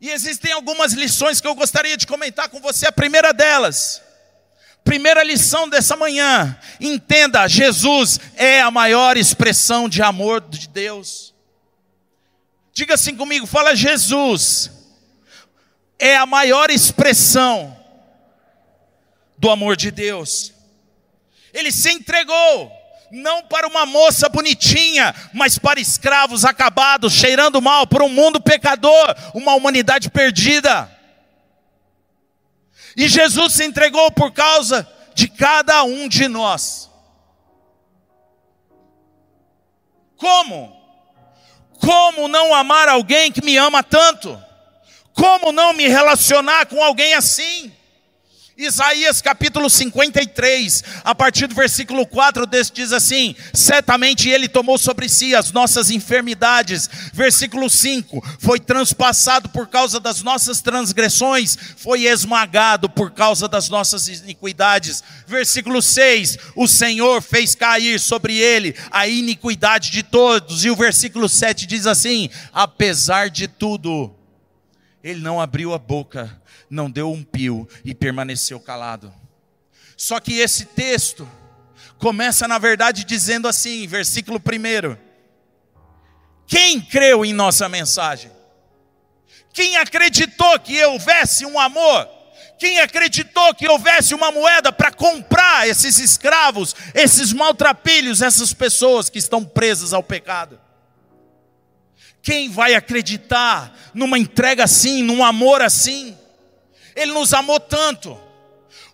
E 0.00 0.08
existem 0.08 0.52
algumas 0.52 0.92
lições 0.92 1.40
que 1.40 1.48
eu 1.48 1.54
gostaria 1.56 1.96
de 1.96 2.06
comentar 2.06 2.48
com 2.48 2.60
você. 2.60 2.86
A 2.86 2.92
primeira 2.92 3.32
delas, 3.32 4.00
primeira 4.84 5.24
lição 5.24 5.68
dessa 5.68 5.96
manhã: 5.96 6.56
entenda, 6.80 7.48
Jesus 7.48 8.20
é 8.36 8.60
a 8.60 8.70
maior 8.70 9.16
expressão 9.16 9.88
de 9.88 10.00
amor 10.00 10.40
de 10.42 10.68
Deus. 10.68 11.34
Diga 12.72 12.94
assim 12.94 13.16
comigo, 13.16 13.48
fala 13.48 13.74
Jesus 13.74 14.70
é 15.98 16.16
a 16.16 16.24
maior 16.24 16.70
expressão 16.70 17.76
do 19.36 19.50
amor 19.50 19.76
de 19.76 19.90
Deus. 19.90 20.54
Ele 21.56 21.72
se 21.72 21.90
entregou, 21.90 22.70
não 23.10 23.42
para 23.42 23.66
uma 23.66 23.86
moça 23.86 24.28
bonitinha, 24.28 25.14
mas 25.32 25.56
para 25.56 25.80
escravos 25.80 26.44
acabados, 26.44 27.14
cheirando 27.14 27.62
mal, 27.62 27.86
por 27.86 28.02
um 28.02 28.10
mundo 28.10 28.38
pecador, 28.38 29.16
uma 29.32 29.54
humanidade 29.54 30.10
perdida. 30.10 30.90
E 32.94 33.08
Jesus 33.08 33.54
se 33.54 33.64
entregou 33.64 34.10
por 34.10 34.32
causa 34.32 34.86
de 35.14 35.28
cada 35.28 35.82
um 35.82 36.06
de 36.08 36.28
nós. 36.28 36.90
Como? 40.18 40.76
Como 41.80 42.28
não 42.28 42.54
amar 42.54 42.86
alguém 42.86 43.32
que 43.32 43.42
me 43.42 43.56
ama 43.56 43.82
tanto? 43.82 44.38
Como 45.14 45.52
não 45.52 45.72
me 45.72 45.88
relacionar 45.88 46.66
com 46.66 46.84
alguém 46.84 47.14
assim? 47.14 47.74
Isaías 48.58 49.20
capítulo 49.20 49.68
53, 49.68 50.82
a 51.04 51.14
partir 51.14 51.46
do 51.46 51.54
versículo 51.54 52.06
4, 52.06 52.46
diz 52.72 52.90
assim: 52.90 53.36
Certamente 53.52 54.30
ele 54.30 54.48
tomou 54.48 54.78
sobre 54.78 55.10
si 55.10 55.34
as 55.34 55.52
nossas 55.52 55.90
enfermidades. 55.90 56.88
Versículo 57.12 57.68
5: 57.68 58.24
Foi 58.38 58.58
transpassado 58.58 59.50
por 59.50 59.68
causa 59.68 60.00
das 60.00 60.22
nossas 60.22 60.62
transgressões, 60.62 61.54
foi 61.76 62.04
esmagado 62.06 62.88
por 62.88 63.10
causa 63.10 63.46
das 63.46 63.68
nossas 63.68 64.08
iniquidades. 64.08 65.04
Versículo 65.26 65.82
6: 65.82 66.38
O 66.56 66.66
Senhor 66.66 67.20
fez 67.20 67.54
cair 67.54 68.00
sobre 68.00 68.38
ele 68.38 68.74
a 68.90 69.06
iniquidade 69.06 69.90
de 69.90 70.02
todos. 70.02 70.64
E 70.64 70.70
o 70.70 70.76
versículo 70.76 71.28
7 71.28 71.66
diz 71.66 71.86
assim: 71.86 72.30
Apesar 72.54 73.28
de 73.28 73.48
tudo, 73.48 74.16
ele 75.04 75.20
não 75.20 75.38
abriu 75.38 75.74
a 75.74 75.78
boca 75.78 76.40
não 76.68 76.90
deu 76.90 77.10
um 77.10 77.22
pio 77.22 77.68
e 77.84 77.94
permaneceu 77.94 78.58
calado. 78.60 79.12
Só 79.96 80.20
que 80.20 80.38
esse 80.38 80.66
texto 80.66 81.28
começa, 81.98 82.46
na 82.46 82.58
verdade, 82.58 83.04
dizendo 83.04 83.48
assim, 83.48 83.86
versículo 83.86 84.38
1: 84.38 84.96
Quem 86.46 86.80
creu 86.80 87.24
em 87.24 87.32
nossa 87.32 87.68
mensagem? 87.68 88.30
Quem 89.52 89.76
acreditou 89.78 90.58
que 90.60 90.84
houvesse 90.84 91.46
um 91.46 91.58
amor? 91.58 92.08
Quem 92.58 92.80
acreditou 92.80 93.54
que 93.54 93.68
houvesse 93.68 94.14
uma 94.14 94.30
moeda 94.30 94.72
para 94.72 94.90
comprar 94.90 95.68
esses 95.68 95.98
escravos, 95.98 96.74
esses 96.94 97.32
maltrapilhos, 97.32 98.22
essas 98.22 98.52
pessoas 98.52 99.10
que 99.10 99.18
estão 99.18 99.44
presas 99.44 99.92
ao 99.92 100.02
pecado? 100.02 100.60
Quem 102.22 102.50
vai 102.50 102.74
acreditar 102.74 103.72
numa 103.94 104.18
entrega 104.18 104.64
assim, 104.64 105.02
num 105.02 105.24
amor 105.24 105.62
assim? 105.62 106.16
Ele 106.96 107.12
nos 107.12 107.34
amou 107.34 107.60
tanto. 107.60 108.18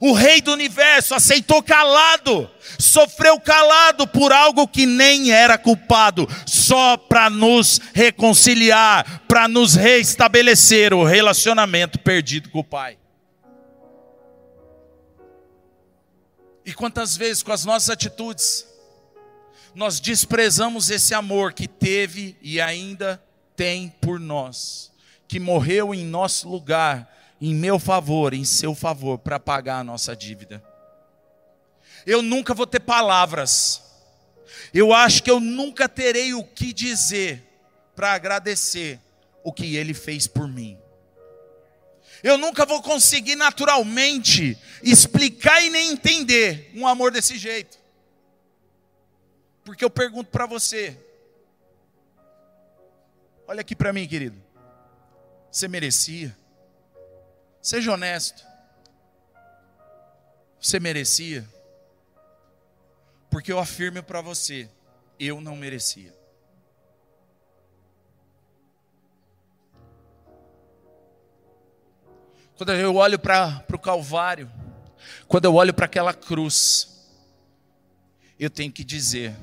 O 0.01 0.13
Rei 0.13 0.41
do 0.41 0.53
universo 0.53 1.15
aceitou 1.15 1.63
calado, 1.63 2.51
sofreu 2.77 3.39
calado 3.39 4.05
por 4.05 4.33
algo 4.33 4.67
que 4.67 4.85
nem 4.85 5.31
era 5.31 5.57
culpado, 5.57 6.27
só 6.45 6.97
para 6.97 7.31
nos 7.31 7.81
reconciliar, 7.95 9.23
para 9.29 9.47
nos 9.47 9.77
restabelecer 9.77 10.93
o 10.93 11.05
relacionamento 11.05 12.01
perdido 12.01 12.51
com 12.51 12.59
o 12.59 12.65
Pai. 12.65 12.99
E 16.67 16.75
quantas 16.75 17.17
vezes 17.17 17.45
com 17.45 17.53
as 17.53 17.65
nossas 17.65 17.91
atitudes, 17.91 18.67
nós 19.73 20.01
desprezamos 20.01 20.91
esse 20.91 21.15
amor 21.15 21.53
que 21.53 21.69
teve 21.69 22.37
e 22.43 22.61
ainda 22.61 23.23
tem 23.55 23.89
por 24.01 24.19
nós, 24.19 24.91
que 25.29 25.39
morreu 25.39 25.95
em 25.95 26.05
nosso 26.05 26.49
lugar 26.49 27.09
em 27.45 27.57
meu 27.57 27.77
favor, 27.77 28.33
em 28.33 28.45
seu 28.45 28.73
favor, 28.73 29.19
para 29.19 29.41
pagar 29.41 29.81
a 29.81 29.85
nossa 29.85 30.15
dívida. 30.15 30.63
Eu 32.07 32.23
nunca 32.23 32.55
vou 32.55 32.69
ter 32.69 32.79
palavras. 32.79 33.83
Eu 34.73 34.93
acho 34.93 35.25
que 35.25 35.31
eu 35.31 35.41
nunca 35.41 35.89
terei 35.89 36.33
o 36.35 36.45
que 36.45 36.73
dizer 36.73 37.43
para 37.97 38.13
agradecer 38.13 39.01
o 39.43 39.53
que 39.53 39.75
ele 39.75 39.93
fez 39.93 40.29
por 40.29 40.47
mim. 40.47 40.79
Eu 42.23 42.39
nunca 42.39 42.65
vou 42.65 42.81
conseguir 42.81 43.35
naturalmente 43.35 44.57
explicar 44.81 45.61
e 45.65 45.69
nem 45.69 45.91
entender 45.91 46.71
um 46.77 46.87
amor 46.87 47.11
desse 47.11 47.37
jeito. 47.37 47.77
Porque 49.65 49.85
eu 49.85 49.91
pergunto 49.91 50.31
para 50.31 50.47
você. 50.47 50.97
Olha 53.49 53.63
aqui 53.63 53.75
para 53.75 53.93
mim, 53.93 54.07
querido. 54.07 54.41
Você 55.51 55.67
merecia? 55.67 56.41
Seja 57.63 57.93
honesto. 57.93 58.45
Você 60.61 60.81
merecia? 60.81 61.49
Porque 63.31 63.53
eu 63.53 63.59
afirmo 63.59 64.03
para 64.03 64.21
você, 64.21 64.69
eu 65.19 65.41
não 65.41 65.57
merecia. 65.57 66.13
Quando 72.57 72.73
eu 72.73 72.95
olho 72.97 73.19
para 73.19 73.65
o 73.73 73.79
Calvário, 73.79 74.51
quando 75.27 75.47
eu 75.47 75.55
olho 75.55 75.73
para 75.73 75.87
aquela 75.87 76.13
cruz, 76.13 77.09
eu 78.39 78.51
tenho 78.51 78.73
que 78.73 78.85
dizer: 78.85 79.35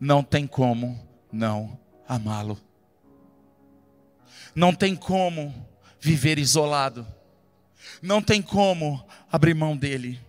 não 0.00 0.22
tem 0.22 0.46
como 0.46 0.98
não 1.30 1.78
amá-lo. 2.08 2.58
Não 4.54 4.74
tem 4.74 4.96
como 4.96 5.54
viver 6.00 6.38
isolado. 6.38 7.06
Não 8.04 8.20
tem 8.20 8.42
como 8.42 9.02
abrir 9.32 9.54
mão 9.54 9.74
dele. 9.74 10.20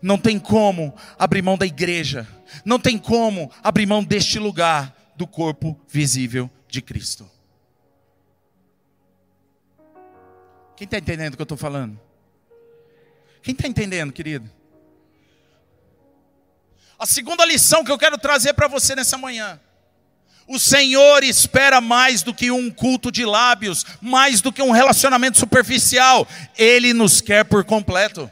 Não 0.00 0.16
tem 0.16 0.38
como 0.38 0.94
abrir 1.18 1.42
mão 1.42 1.58
da 1.58 1.66
igreja. 1.66 2.24
Não 2.64 2.78
tem 2.78 2.96
como 2.96 3.50
abrir 3.64 3.84
mão 3.84 4.04
deste 4.04 4.38
lugar 4.38 4.94
do 5.16 5.26
corpo 5.26 5.76
visível 5.88 6.48
de 6.68 6.80
Cristo. 6.80 7.28
Quem 10.76 10.84
está 10.84 10.98
entendendo 10.98 11.34
o 11.34 11.36
que 11.36 11.42
eu 11.42 11.46
estou 11.46 11.58
falando? 11.58 11.98
Quem 13.42 13.54
está 13.54 13.66
entendendo, 13.66 14.12
querido? 14.12 14.48
A 16.96 17.06
segunda 17.06 17.44
lição 17.44 17.82
que 17.82 17.90
eu 17.90 17.98
quero 17.98 18.18
trazer 18.18 18.54
para 18.54 18.68
você 18.68 18.94
nessa 18.94 19.18
manhã. 19.18 19.60
O 20.48 20.60
Senhor 20.60 21.24
espera 21.24 21.80
mais 21.80 22.22
do 22.22 22.32
que 22.32 22.52
um 22.52 22.70
culto 22.70 23.10
de 23.10 23.24
lábios, 23.24 23.84
mais 24.00 24.40
do 24.40 24.52
que 24.52 24.62
um 24.62 24.70
relacionamento 24.70 25.38
superficial. 25.38 26.26
Ele 26.56 26.92
nos 26.92 27.20
quer 27.20 27.44
por 27.44 27.64
completo. 27.64 28.30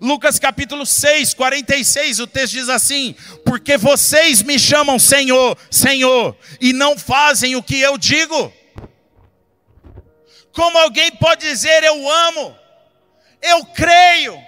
Lucas 0.00 0.38
capítulo 0.38 0.86
6, 0.86 1.34
46, 1.34 2.20
o 2.20 2.26
texto 2.26 2.54
diz 2.54 2.68
assim: 2.68 3.14
Porque 3.44 3.76
vocês 3.76 4.42
me 4.42 4.58
chamam 4.58 4.98
Senhor, 4.98 5.56
Senhor, 5.70 6.36
e 6.60 6.72
não 6.72 6.98
fazem 6.98 7.56
o 7.56 7.62
que 7.62 7.80
eu 7.80 7.98
digo. 7.98 8.52
Como 10.52 10.76
alguém 10.78 11.10
pode 11.12 11.46
dizer 11.48 11.82
eu 11.82 12.10
amo, 12.10 12.56
eu 13.40 13.64
creio, 13.66 14.38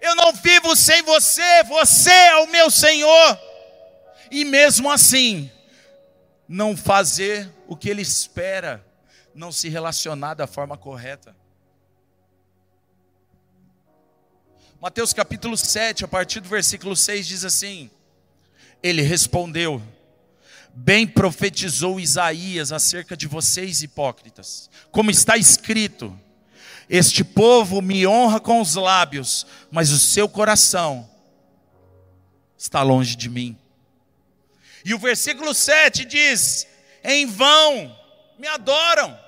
eu 0.00 0.14
não 0.14 0.32
vivo 0.32 0.76
sem 0.76 1.02
você, 1.02 1.62
você 1.64 2.10
é 2.10 2.36
o 2.36 2.48
meu 2.48 2.70
Senhor, 2.70 3.38
e 4.30 4.44
mesmo 4.44 4.90
assim, 4.90 5.50
não 6.48 6.74
fazer 6.74 7.52
o 7.66 7.76
que 7.76 7.90
ele 7.90 8.00
espera, 8.00 8.84
não 9.34 9.52
se 9.52 9.68
relacionar 9.68 10.34
da 10.34 10.46
forma 10.46 10.78
correta. 10.78 11.36
Mateus 14.80 15.12
capítulo 15.12 15.56
7, 15.56 16.04
a 16.04 16.08
partir 16.08 16.40
do 16.40 16.48
versículo 16.48 16.96
6 16.96 17.26
diz 17.26 17.44
assim: 17.44 17.90
Ele 18.82 19.02
respondeu: 19.02 19.82
Bem 20.72 21.06
profetizou 21.06 22.00
Isaías 22.00 22.72
acerca 22.72 23.16
de 23.16 23.26
vocês, 23.26 23.82
hipócritas, 23.82 24.70
como 24.90 25.10
está 25.10 25.36
escrito: 25.36 26.18
Este 26.88 27.22
povo 27.22 27.82
me 27.82 28.06
honra 28.06 28.40
com 28.40 28.60
os 28.60 28.76
lábios, 28.76 29.46
mas 29.70 29.90
o 29.90 29.98
seu 29.98 30.28
coração 30.28 31.10
está 32.56 32.82
longe 32.82 33.16
de 33.16 33.28
mim. 33.28 33.58
E 34.84 34.94
o 34.94 34.98
versículo 34.98 35.54
7 35.54 36.04
diz: 36.04 36.66
Em 37.02 37.26
vão 37.26 37.96
me 38.38 38.46
adoram, 38.48 39.18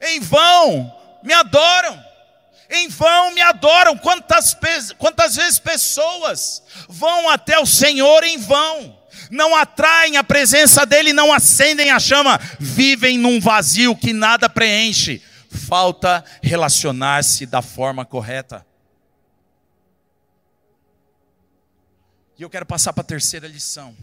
em 0.00 0.20
vão 0.20 0.92
me 1.22 1.32
adoram 1.32 2.12
em 2.72 2.88
vão 2.88 3.32
me 3.32 3.40
adoram. 3.42 3.96
Quantas, 3.96 4.56
quantas 4.98 5.36
vezes 5.36 5.58
pessoas 5.58 6.62
vão 6.88 7.28
até 7.28 7.58
o 7.58 7.66
Senhor 7.66 8.24
em 8.24 8.38
vão? 8.38 8.98
Não 9.30 9.54
atraem 9.54 10.16
a 10.16 10.24
presença 10.24 10.84
dEle, 10.84 11.12
não 11.12 11.32
acendem 11.32 11.90
a 11.90 11.98
chama, 11.98 12.38
vivem 12.58 13.18
num 13.18 13.40
vazio 13.40 13.94
que 13.94 14.12
nada 14.12 14.48
preenche. 14.48 15.22
Falta 15.68 16.24
relacionar-se 16.42 17.44
da 17.44 17.60
forma 17.60 18.04
correta. 18.04 18.66
E 22.38 22.42
eu 22.42 22.50
quero 22.50 22.64
passar 22.64 22.92
para 22.92 23.02
a 23.02 23.06
terceira 23.06 23.46
lição. 23.46 23.94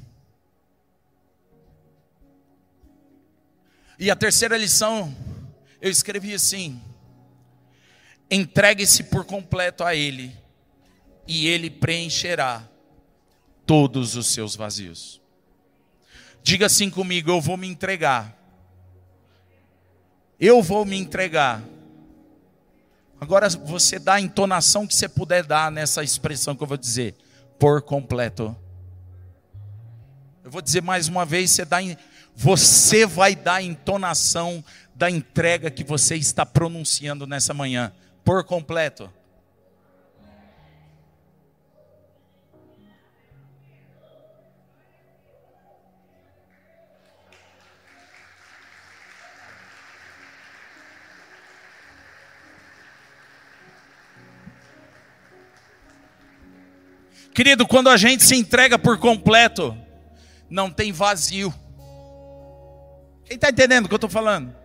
E 4.00 4.10
a 4.10 4.16
terceira 4.16 4.58
lição, 4.58 5.14
eu 5.82 5.91
escrevi 5.91 6.34
assim: 6.34 6.82
Entregue-se 8.32 9.04
por 9.04 9.26
completo 9.26 9.84
a 9.84 9.93
Ele, 9.93 10.34
e 11.28 11.47
Ele 11.47 11.70
preencherá 11.70 12.66
todos 13.66 14.16
os 14.16 14.28
seus 14.28 14.56
vazios. 14.56 15.22
Diga 16.41 16.68
assim 16.68 16.89
comigo: 16.89 17.30
eu 17.30 17.41
vou 17.41 17.58
me 17.58 17.68
entregar. 17.68 18.38
Eu 20.39 20.64
vou 20.64 20.86
me 20.86 20.97
entregar. 20.97 21.62
Agora 23.20 23.50
você 23.50 24.00
dá 24.00 24.14
a 24.14 24.22
entonação 24.22 24.88
que 24.88 24.95
você 24.95 25.10
puder 25.10 25.43
dar 25.43 25.70
nessa 25.70 26.02
expressão 26.02 26.56
que 26.56 26.64
eu 26.64 26.68
vou 26.68 26.78
dizer, 26.78 27.16
por 27.60 27.82
completo. 27.82 28.56
Eu 30.41 30.50
vou 30.50 30.62
dizer 30.62 30.82
mais 30.82 31.10
uma 31.10 31.26
vez, 31.26 31.52
você 31.52 31.66
dá 31.66 31.82
você 32.41 33.05
vai 33.05 33.35
dar 33.35 33.55
a 33.55 33.61
entonação 33.61 34.63
da 34.95 35.11
entrega 35.11 35.69
que 35.69 35.83
você 35.83 36.15
está 36.15 36.45
pronunciando 36.45 37.27
nessa 37.27 37.53
manhã 37.53 37.91
por 38.23 38.45
completo. 38.45 39.11
Querido, 57.33 57.67
quando 57.67 57.89
a 57.89 57.97
gente 57.97 58.23
se 58.23 58.35
entrega 58.37 58.79
por 58.79 58.97
completo, 58.97 59.77
não 60.49 60.71
tem 60.71 60.93
vazio. 60.93 61.53
Quem 63.30 63.36
está 63.36 63.49
entendendo 63.49 63.86
o 63.86 63.88
que 63.88 63.93
eu 63.93 63.97
estou 63.97 64.09
falando? 64.09 64.55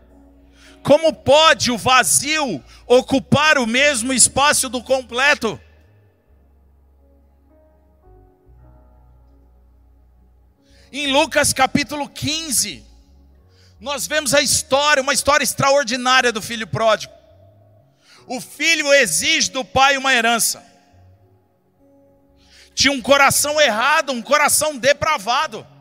Como 0.83 1.13
pode 1.13 1.71
o 1.71 1.77
vazio 1.77 2.65
ocupar 2.87 3.59
o 3.59 3.67
mesmo 3.67 4.11
espaço 4.11 4.71
do 4.71 4.83
completo? 4.83 5.61
Em 10.91 11.13
Lucas 11.13 11.53
capítulo 11.53 12.09
15, 12.09 12.83
nós 13.79 14.07
vemos 14.07 14.33
a 14.33 14.41
história, 14.41 15.03
uma 15.03 15.13
história 15.13 15.45
extraordinária 15.45 16.33
do 16.33 16.41
filho 16.41 16.67
pródigo. 16.67 17.13
O 18.27 18.41
filho 18.41 18.91
exige 18.95 19.51
do 19.51 19.63
pai 19.63 19.99
uma 19.99 20.15
herança. 20.15 20.65
Tinha 22.75 22.95
um 22.95 23.03
coração 23.03 23.61
errado, 23.61 24.11
um 24.11 24.23
coração 24.23 24.79
depravado. 24.79 25.74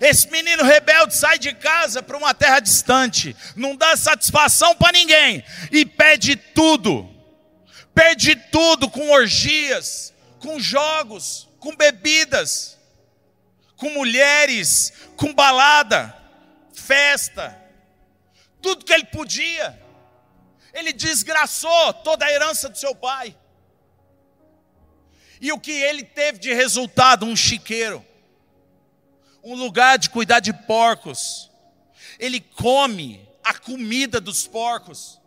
Esse 0.00 0.28
menino 0.30 0.64
rebelde 0.64 1.14
sai 1.14 1.38
de 1.38 1.54
casa 1.54 2.02
para 2.02 2.16
uma 2.16 2.34
terra 2.34 2.60
distante, 2.60 3.36
não 3.54 3.76
dá 3.76 3.96
satisfação 3.96 4.74
para 4.74 4.92
ninguém 4.92 5.44
e 5.70 5.84
pede 5.86 6.36
tudo. 6.36 7.08
Pede 7.94 8.34
tudo 8.34 8.90
com 8.90 9.10
orgias, 9.10 10.12
com 10.38 10.58
jogos, 10.58 11.48
com 11.60 11.76
bebidas, 11.76 12.78
com 13.76 13.90
mulheres, 13.90 14.92
com 15.16 15.32
balada, 15.34 16.16
festa, 16.72 17.56
tudo 18.60 18.84
que 18.84 18.92
ele 18.92 19.04
podia. 19.04 19.78
Ele 20.72 20.92
desgraçou 20.92 21.92
toda 21.94 22.24
a 22.24 22.32
herança 22.32 22.68
do 22.68 22.78
seu 22.78 22.94
pai. 22.94 23.36
E 25.40 25.52
o 25.52 25.60
que 25.60 25.72
ele 25.72 26.02
teve 26.02 26.38
de 26.38 26.54
resultado? 26.54 27.26
Um 27.26 27.36
chiqueiro 27.36 28.04
um 29.42 29.54
lugar 29.54 29.98
de 29.98 30.10
cuidar 30.10 30.40
de 30.40 30.52
porcos. 30.52 31.50
Ele 32.18 32.40
come 32.40 33.26
a 33.42 33.54
comida 33.54 34.20
dos 34.20 34.46
porcos. 34.46 35.20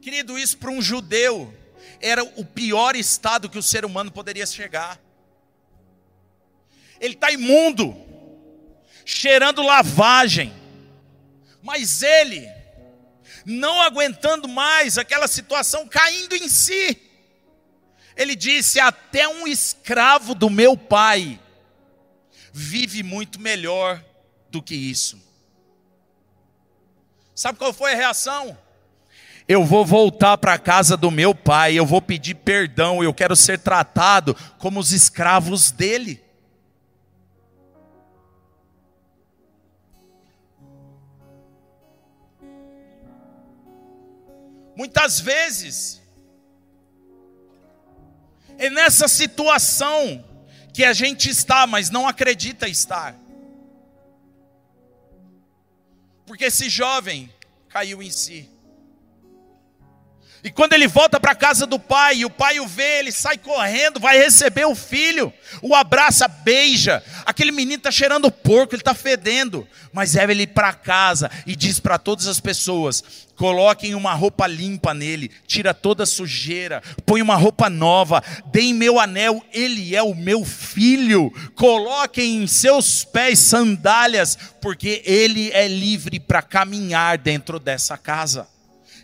Querido, 0.00 0.38
isso 0.38 0.58
para 0.58 0.70
um 0.70 0.82
judeu 0.82 1.54
era 2.00 2.22
o 2.22 2.44
pior 2.44 2.96
estado 2.96 3.48
que 3.48 3.58
o 3.58 3.62
ser 3.62 3.84
humano 3.84 4.10
poderia 4.10 4.46
chegar. 4.46 5.00
Ele 7.00 7.14
está 7.14 7.30
imundo, 7.30 7.96
cheirando 9.04 9.62
lavagem, 9.62 10.52
mas 11.62 12.02
ele, 12.02 12.48
não 13.44 13.80
aguentando 13.80 14.48
mais 14.48 14.98
aquela 14.98 15.28
situação, 15.28 15.86
caindo 15.86 16.34
em 16.34 16.48
si, 16.48 17.00
ele 18.16 18.34
disse: 18.34 18.80
Até 18.80 19.28
um 19.28 19.46
escravo 19.46 20.34
do 20.34 20.50
meu 20.50 20.76
pai 20.76 21.40
vive 22.58 23.04
muito 23.04 23.40
melhor 23.40 24.04
do 24.50 24.60
que 24.60 24.74
isso. 24.74 25.16
Sabe 27.32 27.56
qual 27.56 27.72
foi 27.72 27.92
a 27.92 27.96
reação? 27.96 28.58
Eu 29.46 29.64
vou 29.64 29.86
voltar 29.86 30.36
para 30.38 30.54
a 30.54 30.58
casa 30.58 30.96
do 30.96 31.08
meu 31.08 31.32
pai, 31.34 31.74
eu 31.74 31.86
vou 31.86 32.02
pedir 32.02 32.34
perdão, 32.34 33.02
eu 33.02 33.14
quero 33.14 33.36
ser 33.36 33.60
tratado 33.60 34.34
como 34.58 34.80
os 34.80 34.92
escravos 34.92 35.70
dele. 35.70 36.20
Muitas 44.76 45.20
vezes, 45.20 46.02
é 48.58 48.68
nessa 48.68 49.06
situação 49.06 50.27
que 50.78 50.84
a 50.84 50.92
gente 50.92 51.28
está, 51.28 51.66
mas 51.66 51.90
não 51.90 52.06
acredita 52.06 52.68
estar. 52.68 53.12
Porque 56.24 56.44
esse 56.44 56.68
jovem 56.68 57.28
caiu 57.68 58.00
em 58.00 58.12
si. 58.12 58.48
E 60.44 60.52
quando 60.52 60.74
ele 60.74 60.86
volta 60.86 61.18
para 61.18 61.32
a 61.32 61.34
casa 61.34 61.66
do 61.66 61.80
pai, 61.80 62.18
e 62.18 62.24
o 62.24 62.30
pai 62.30 62.60
o 62.60 62.68
vê, 62.68 63.00
ele 63.00 63.10
sai 63.10 63.36
correndo, 63.36 63.98
vai 63.98 64.18
receber 64.18 64.66
o 64.66 64.74
filho, 64.76 65.32
o 65.60 65.74
abraça, 65.74 66.28
beija. 66.28 67.02
Aquele 67.26 67.50
menino 67.50 67.78
está 67.78 67.90
cheirando 67.90 68.30
porco, 68.30 68.72
ele 68.72 68.80
está 68.80 68.94
fedendo. 68.94 69.66
Mas 69.92 70.14
leva 70.14 70.30
ele 70.30 70.46
para 70.46 70.72
casa 70.72 71.28
e 71.44 71.56
diz 71.56 71.80
para 71.80 71.98
todas 71.98 72.28
as 72.28 72.38
pessoas: 72.38 73.26
Coloquem 73.38 73.94
uma 73.94 74.14
roupa 74.14 74.48
limpa 74.48 74.92
nele, 74.92 75.30
tira 75.46 75.72
toda 75.72 76.04
sujeira, 76.04 76.82
põe 77.06 77.22
uma 77.22 77.36
roupa 77.36 77.70
nova, 77.70 78.20
deem 78.46 78.74
meu 78.74 78.98
anel, 78.98 79.40
ele 79.52 79.94
é 79.94 80.02
o 80.02 80.12
meu 80.12 80.44
filho. 80.44 81.32
Coloquem 81.54 82.42
em 82.42 82.48
seus 82.48 83.04
pés 83.04 83.38
sandálias, 83.38 84.36
porque 84.60 85.02
ele 85.04 85.52
é 85.52 85.68
livre 85.68 86.18
para 86.18 86.42
caminhar 86.42 87.16
dentro 87.16 87.60
dessa 87.60 87.96
casa. 87.96 88.48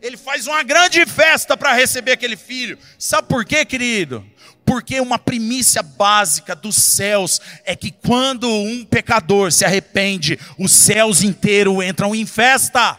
Ele 0.03 0.16
faz 0.16 0.49
uma 0.49 0.64
grande 0.64 1.07
festa 1.07 1.57
para 1.57 1.72
receber 1.72 2.11
aquele 2.11 2.37
filho. 2.37 2.76
Sabe 2.99 3.28
por 3.28 3.45
quê, 3.45 3.64
querido? 3.64 4.26
Porque 4.66 4.99
uma 4.99 5.18
primícia 5.18 5.80
básica 5.80 6.57
dos 6.57 6.74
céus 6.74 7.41
é 7.64 7.76
que 7.76 7.93
quando 7.93 8.51
um 8.51 8.85
pecador 8.85 9.53
se 9.53 9.64
arrepende, 9.64 10.41
os 10.59 10.72
céus 10.72 11.22
inteiros 11.22 11.85
entram 11.85 12.12
em 12.16 12.26
festa. 12.26 12.99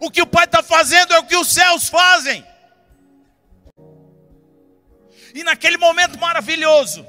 O 0.00 0.10
que 0.10 0.22
o 0.22 0.26
Pai 0.26 0.44
está 0.44 0.62
fazendo 0.62 1.12
é 1.12 1.18
o 1.18 1.26
que 1.26 1.36
os 1.36 1.52
céus 1.52 1.88
fazem. 1.88 2.46
E 5.34 5.42
naquele 5.44 5.76
momento 5.76 6.18
maravilhoso, 6.18 7.06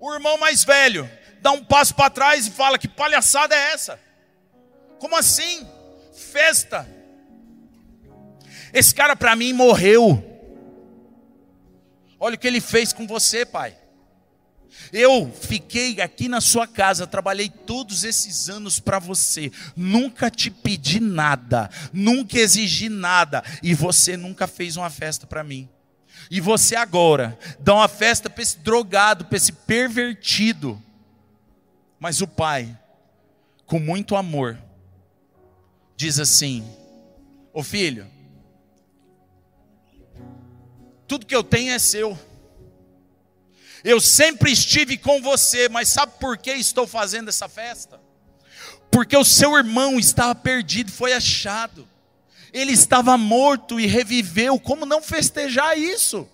o 0.00 0.12
irmão 0.12 0.36
mais 0.38 0.64
velho 0.64 1.08
dá 1.40 1.50
um 1.52 1.64
passo 1.64 1.94
para 1.94 2.10
trás 2.10 2.46
e 2.46 2.50
fala: 2.50 2.78
Que 2.78 2.88
palhaçada 2.88 3.54
é 3.54 3.72
essa? 3.72 3.98
Como 4.98 5.16
assim? 5.16 5.66
Festa. 6.14 6.88
Esse 8.72 8.94
cara 8.94 9.14
para 9.14 9.36
mim 9.36 9.52
morreu. 9.52 10.28
Olha 12.18 12.36
o 12.36 12.38
que 12.38 12.46
ele 12.46 12.60
fez 12.60 12.92
com 12.92 13.06
você, 13.06 13.44
pai. 13.44 13.76
Eu 14.92 15.32
fiquei 15.32 16.00
aqui 16.00 16.28
na 16.28 16.40
sua 16.40 16.66
casa, 16.66 17.06
trabalhei 17.06 17.48
todos 17.48 18.04
esses 18.04 18.48
anos 18.48 18.80
para 18.80 18.98
você, 18.98 19.50
nunca 19.76 20.30
te 20.30 20.50
pedi 20.50 21.00
nada, 21.00 21.70
nunca 21.92 22.38
exigi 22.38 22.88
nada, 22.88 23.42
e 23.62 23.74
você 23.74 24.16
nunca 24.16 24.46
fez 24.46 24.76
uma 24.76 24.90
festa 24.90 25.26
para 25.26 25.44
mim. 25.44 25.68
E 26.30 26.40
você 26.40 26.76
agora 26.76 27.38
dá 27.58 27.74
uma 27.74 27.88
festa 27.88 28.30
para 28.30 28.42
esse 28.42 28.58
drogado, 28.58 29.24
para 29.24 29.36
esse 29.36 29.52
pervertido. 29.52 30.82
Mas 31.98 32.20
o 32.20 32.26
pai, 32.26 32.76
com 33.66 33.78
muito 33.78 34.16
amor, 34.16 34.58
diz 35.96 36.18
assim: 36.18 36.64
Ô 37.52 37.62
filho, 37.62 38.06
tudo 41.06 41.26
que 41.26 41.36
eu 41.36 41.44
tenho 41.44 41.72
é 41.72 41.78
seu. 41.78 42.18
Eu 43.84 44.00
sempre 44.00 44.52
estive 44.52 44.96
com 44.96 45.20
você, 45.20 45.68
mas 45.68 45.88
sabe 45.88 46.12
por 46.20 46.38
que 46.38 46.52
estou 46.52 46.86
fazendo 46.86 47.28
essa 47.28 47.48
festa? 47.48 48.00
Porque 48.90 49.16
o 49.16 49.24
seu 49.24 49.56
irmão 49.56 49.98
estava 49.98 50.34
perdido, 50.34 50.92
foi 50.92 51.12
achado. 51.12 51.88
Ele 52.52 52.72
estava 52.72 53.16
morto 53.16 53.80
e 53.80 53.86
reviveu. 53.86 54.60
Como 54.60 54.84
não 54.84 55.02
festejar 55.02 55.76
isso? 55.76 56.28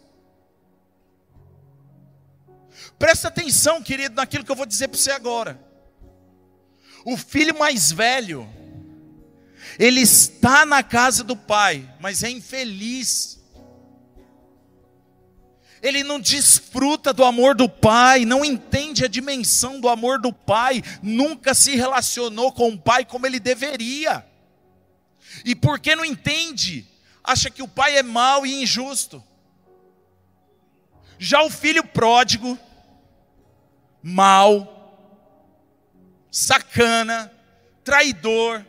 Presta 2.99 3.28
atenção, 3.28 3.80
querido, 3.80 4.16
naquilo 4.16 4.44
que 4.44 4.51
eu 4.51 4.57
vou 4.57 4.66
dizer 4.66 4.88
para 4.88 4.99
você 4.99 5.12
agora. 5.12 5.59
O 7.05 7.16
filho 7.16 7.57
mais 7.57 7.92
velho, 7.92 8.49
ele 9.78 10.01
está 10.01 10.66
na 10.66 10.82
casa 10.82 11.22
do 11.22 11.36
pai, 11.36 11.88
mas 12.01 12.24
é 12.24 12.28
infeliz 12.28 13.38
ele 15.83 16.03
não 16.03 16.20
desfruta 16.20 17.12
do 17.12 17.24
amor 17.24 17.55
do 17.55 17.68
pai, 17.68 18.24
não 18.24 18.45
entende 18.45 19.05
a 19.05 19.09
dimensão 19.09 19.81
do 19.81 19.89
amor 19.89 20.20
do 20.20 20.33
pai, 20.33 20.83
nunca 21.03 21.55
se 21.55 21.76
relacionou 21.76 22.53
com 22.53 22.70
o 22.70 22.79
pai 22.79 23.05
como 23.05 23.26
ele 23.26 23.39
deveria. 23.39 24.26
E 25.45 25.55
porque 25.55 25.95
não 25.95 26.05
entende, 26.05 26.87
acha 27.22 27.51
que 27.51 27.62
o 27.62 27.68
pai 27.68 27.97
é 27.97 28.03
mau 28.03 28.45
e 28.45 28.62
injusto. 28.62 29.22
Já 31.18 31.43
o 31.43 31.51
filho 31.51 31.85
pródigo, 31.85 32.59
mau, 34.03 34.79
sacana, 36.31 37.33
traidor, 37.85 38.64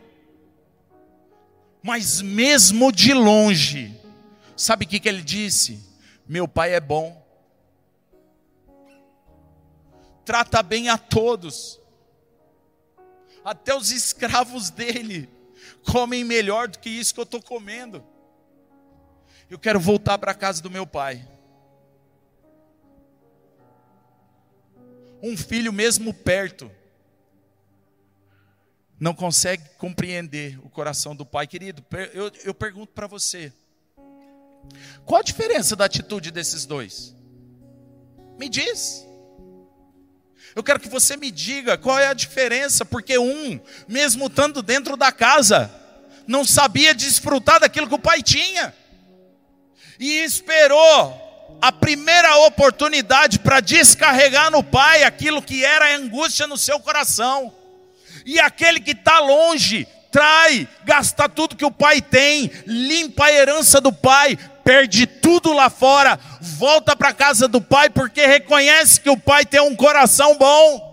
mas 1.82 2.20
mesmo 2.20 2.92
de 2.92 3.14
longe, 3.14 3.94
sabe 4.56 4.84
o 4.84 4.88
que, 4.88 5.00
que 5.00 5.08
ele 5.08 5.22
disse? 5.22 5.89
Meu 6.30 6.46
pai 6.46 6.74
é 6.74 6.80
bom. 6.80 7.26
Trata 10.24 10.62
bem 10.62 10.88
a 10.88 10.96
todos. 10.96 11.80
Até 13.44 13.74
os 13.74 13.90
escravos 13.90 14.70
dele 14.70 15.28
comem 15.90 16.22
melhor 16.22 16.68
do 16.68 16.78
que 16.78 16.88
isso 16.88 17.12
que 17.12 17.18
eu 17.18 17.24
estou 17.24 17.42
comendo. 17.42 18.06
Eu 19.50 19.58
quero 19.58 19.80
voltar 19.80 20.18
para 20.18 20.30
a 20.30 20.34
casa 20.34 20.62
do 20.62 20.70
meu 20.70 20.86
pai. 20.86 21.28
Um 25.20 25.36
filho, 25.36 25.72
mesmo 25.72 26.14
perto, 26.14 26.70
não 29.00 29.14
consegue 29.14 29.68
compreender 29.70 30.64
o 30.64 30.70
coração 30.70 31.16
do 31.16 31.26
pai. 31.26 31.48
Querido, 31.48 31.84
eu, 32.14 32.30
eu 32.44 32.54
pergunto 32.54 32.92
para 32.92 33.08
você: 33.08 33.52
qual 35.04 35.20
a 35.20 35.24
diferença 35.24 35.74
da 35.74 35.86
atitude 35.86 36.30
desses 36.30 36.64
dois? 36.66 37.14
Me 38.38 38.48
diz. 38.48 39.06
Eu 40.54 40.62
quero 40.62 40.80
que 40.80 40.88
você 40.88 41.16
me 41.16 41.30
diga 41.30 41.78
qual 41.78 41.98
é 41.98 42.06
a 42.06 42.14
diferença, 42.14 42.84
porque 42.84 43.18
um, 43.18 43.60
mesmo 43.86 44.26
estando 44.26 44.62
dentro 44.62 44.96
da 44.96 45.12
casa, 45.12 45.70
não 46.26 46.44
sabia 46.44 46.94
desfrutar 46.94 47.60
daquilo 47.60 47.88
que 47.88 47.94
o 47.94 47.98
pai 47.98 48.22
tinha, 48.22 48.74
e 49.98 50.24
esperou 50.24 51.58
a 51.60 51.70
primeira 51.70 52.36
oportunidade 52.46 53.38
para 53.38 53.60
descarregar 53.60 54.50
no 54.50 54.62
pai 54.62 55.04
aquilo 55.04 55.42
que 55.42 55.64
era 55.64 55.96
angústia 55.96 56.46
no 56.46 56.56
seu 56.56 56.80
coração, 56.80 57.52
e 58.24 58.40
aquele 58.40 58.80
que 58.80 58.92
está 58.92 59.20
longe 59.20 59.86
trai, 60.10 60.68
gasta 60.84 61.28
tudo 61.28 61.56
que 61.56 61.64
o 61.64 61.70
pai 61.70 62.02
tem, 62.02 62.50
limpa 62.66 63.26
a 63.26 63.32
herança 63.32 63.80
do 63.80 63.92
pai, 63.92 64.36
perde 64.64 65.06
tudo 65.06 65.52
lá 65.52 65.68
fora, 65.68 66.18
volta 66.40 66.94
para 66.94 67.08
a 67.08 67.14
casa 67.14 67.46
do 67.48 67.60
pai 67.60 67.90
porque 67.90 68.26
reconhece 68.26 69.00
que 69.00 69.10
o 69.10 69.16
pai 69.16 69.44
tem 69.44 69.60
um 69.60 69.76
coração 69.76 70.36
bom. 70.36 70.90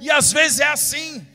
E 0.00 0.10
às 0.10 0.32
vezes 0.32 0.60
é 0.60 0.68
assim. 0.68 1.26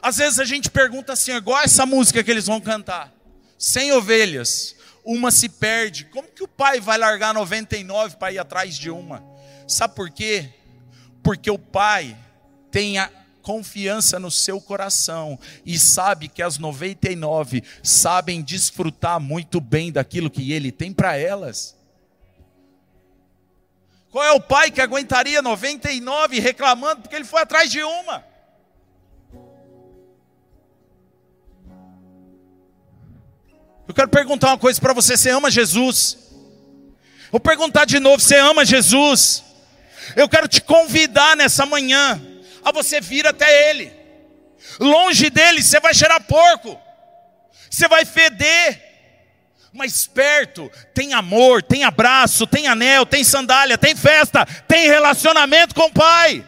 Às 0.00 0.16
vezes 0.16 0.38
a 0.38 0.44
gente 0.44 0.70
pergunta 0.70 1.12
assim, 1.12 1.32
igual 1.32 1.62
essa 1.62 1.86
música 1.86 2.22
que 2.22 2.30
eles 2.30 2.46
vão 2.46 2.60
cantar: 2.60 3.12
sem 3.58 3.92
ovelhas, 3.92 4.76
uma 5.04 5.30
se 5.30 5.48
perde. 5.48 6.04
Como 6.06 6.28
que 6.28 6.42
o 6.42 6.48
pai 6.48 6.80
vai 6.80 6.98
largar 6.98 7.34
99 7.34 8.16
para 8.16 8.32
ir 8.32 8.38
atrás 8.38 8.76
de 8.76 8.90
uma? 8.90 9.22
Sabe 9.66 9.94
por 9.94 10.10
quê? 10.10 10.48
Porque 11.22 11.50
o 11.50 11.58
pai 11.58 12.16
tem 12.70 12.98
a 12.98 13.10
confiança 13.42 14.18
no 14.18 14.30
seu 14.30 14.60
coração 14.60 15.38
e 15.66 15.78
sabe 15.78 16.28
que 16.28 16.42
as 16.42 16.56
99 16.56 17.62
sabem 17.82 18.40
desfrutar 18.40 19.20
muito 19.20 19.60
bem 19.60 19.92
daquilo 19.92 20.30
que 20.30 20.52
ele 20.52 20.72
tem 20.72 20.92
para 20.92 21.16
elas. 21.16 21.76
Qual 24.10 24.24
é 24.24 24.32
o 24.32 24.40
pai 24.40 24.70
que 24.70 24.80
aguentaria 24.80 25.42
99 25.42 26.38
reclamando 26.38 27.02
porque 27.02 27.16
ele 27.16 27.24
foi 27.24 27.42
atrás 27.42 27.70
de 27.70 27.82
uma? 27.82 28.24
Eu 33.88 33.94
quero 33.94 34.08
perguntar 34.08 34.48
uma 34.48 34.58
coisa 34.58 34.80
para 34.80 34.92
você: 34.92 35.16
você 35.16 35.30
ama 35.30 35.50
Jesus? 35.50 36.18
Vou 37.30 37.40
perguntar 37.40 37.84
de 37.84 37.98
novo: 37.98 38.22
você 38.22 38.36
ama 38.36 38.64
Jesus? 38.64 39.42
Eu 40.14 40.28
quero 40.28 40.46
te 40.46 40.60
convidar 40.60 41.36
nessa 41.36 41.64
manhã 41.64 42.20
a 42.64 42.72
você 42.72 43.00
vir 43.00 43.26
até 43.26 43.70
Ele. 43.70 43.92
Longe 44.78 45.28
dele 45.28 45.62
você 45.62 45.80
vai 45.80 45.92
cheirar 45.94 46.22
porco, 46.22 46.80
você 47.70 47.88
vai 47.88 48.04
feder. 48.04 48.90
Mas 49.72 50.06
perto 50.06 50.70
tem 50.92 51.14
amor, 51.14 51.62
tem 51.62 51.82
abraço, 51.82 52.46
tem 52.46 52.66
anel, 52.66 53.06
tem 53.06 53.24
sandália, 53.24 53.78
tem 53.78 53.96
festa, 53.96 54.44
tem 54.68 54.86
relacionamento 54.86 55.74
com 55.74 55.86
o 55.86 55.92
Pai. 55.92 56.44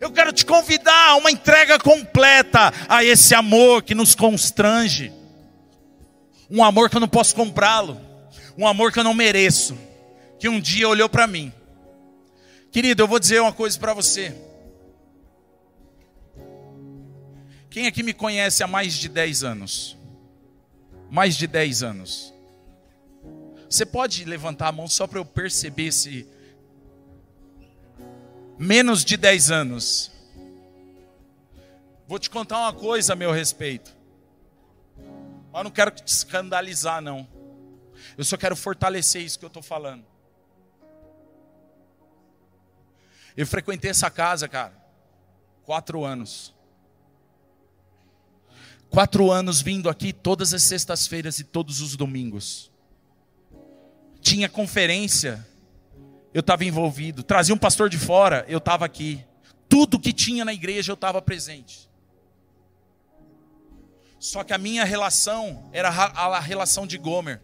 Eu 0.00 0.12
quero 0.12 0.32
te 0.32 0.46
convidar 0.46 1.08
a 1.08 1.16
uma 1.16 1.30
entrega 1.30 1.78
completa 1.78 2.72
a 2.88 3.02
esse 3.02 3.34
amor 3.34 3.82
que 3.82 3.94
nos 3.94 4.14
constrange. 4.14 5.12
Um 6.48 6.62
amor 6.62 6.88
que 6.88 6.96
eu 6.96 7.00
não 7.00 7.08
posso 7.08 7.34
comprá-lo, 7.34 8.00
um 8.56 8.66
amor 8.66 8.92
que 8.92 9.00
eu 9.00 9.04
não 9.04 9.14
mereço, 9.14 9.76
que 10.38 10.48
um 10.48 10.60
dia 10.60 10.88
olhou 10.88 11.08
para 11.08 11.26
mim 11.26 11.52
Querido, 12.74 13.04
eu 13.04 13.06
vou 13.06 13.20
dizer 13.20 13.40
uma 13.40 13.52
coisa 13.52 13.78
para 13.78 13.94
você. 13.94 14.36
Quem 17.70 17.86
aqui 17.86 18.02
me 18.02 18.12
conhece 18.12 18.64
há 18.64 18.66
mais 18.66 18.94
de 18.94 19.08
10 19.08 19.44
anos? 19.44 19.96
Mais 21.08 21.36
de 21.36 21.46
10 21.46 21.84
anos. 21.84 22.34
Você 23.70 23.86
pode 23.86 24.24
levantar 24.24 24.66
a 24.66 24.72
mão 24.72 24.88
só 24.88 25.06
para 25.06 25.20
eu 25.20 25.24
perceber 25.24 25.92
se. 25.92 26.26
Menos 28.58 29.04
de 29.04 29.16
10 29.16 29.52
anos. 29.52 30.10
Vou 32.08 32.18
te 32.18 32.28
contar 32.28 32.58
uma 32.58 32.72
coisa 32.72 33.12
a 33.12 33.16
meu 33.16 33.30
respeito. 33.30 33.96
Mas 35.52 35.62
não 35.62 35.70
quero 35.70 35.92
te 35.92 36.08
escandalizar, 36.08 37.00
não. 37.00 37.24
Eu 38.18 38.24
só 38.24 38.36
quero 38.36 38.56
fortalecer 38.56 39.22
isso 39.22 39.38
que 39.38 39.44
eu 39.44 39.46
estou 39.46 39.62
falando. 39.62 40.13
Eu 43.36 43.46
frequentei 43.46 43.90
essa 43.90 44.10
casa, 44.10 44.48
cara, 44.48 44.72
quatro 45.64 46.04
anos. 46.04 46.54
Quatro 48.90 49.30
anos 49.30 49.60
vindo 49.60 49.88
aqui 49.88 50.12
todas 50.12 50.54
as 50.54 50.62
sextas-feiras 50.62 51.40
e 51.40 51.44
todos 51.44 51.80
os 51.80 51.96
domingos. 51.96 52.70
Tinha 54.20 54.48
conferência, 54.48 55.44
eu 56.32 56.40
estava 56.40 56.64
envolvido. 56.64 57.24
Trazia 57.24 57.54
um 57.54 57.58
pastor 57.58 57.88
de 57.88 57.98
fora, 57.98 58.44
eu 58.48 58.58
estava 58.58 58.84
aqui. 58.84 59.24
Tudo 59.68 59.98
que 59.98 60.12
tinha 60.12 60.44
na 60.44 60.54
igreja 60.54 60.92
eu 60.92 60.94
estava 60.94 61.20
presente. 61.20 61.90
Só 64.20 64.44
que 64.44 64.52
a 64.52 64.58
minha 64.58 64.84
relação 64.84 65.68
era 65.72 65.88
a 65.88 66.40
relação 66.40 66.86
de 66.86 66.96
Gomer. 66.96 67.42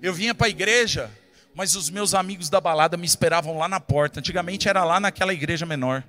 Eu 0.00 0.14
vinha 0.14 0.34
para 0.34 0.46
a 0.46 0.50
igreja, 0.50 1.10
mas 1.54 1.74
os 1.74 1.90
meus 1.90 2.14
amigos 2.14 2.48
da 2.48 2.60
balada 2.60 2.96
me 2.96 3.06
esperavam 3.06 3.58
lá 3.58 3.68
na 3.68 3.80
porta. 3.80 4.20
Antigamente 4.20 4.68
era 4.68 4.84
lá 4.84 5.00
naquela 5.00 5.32
igreja 5.32 5.66
menor. 5.66 6.04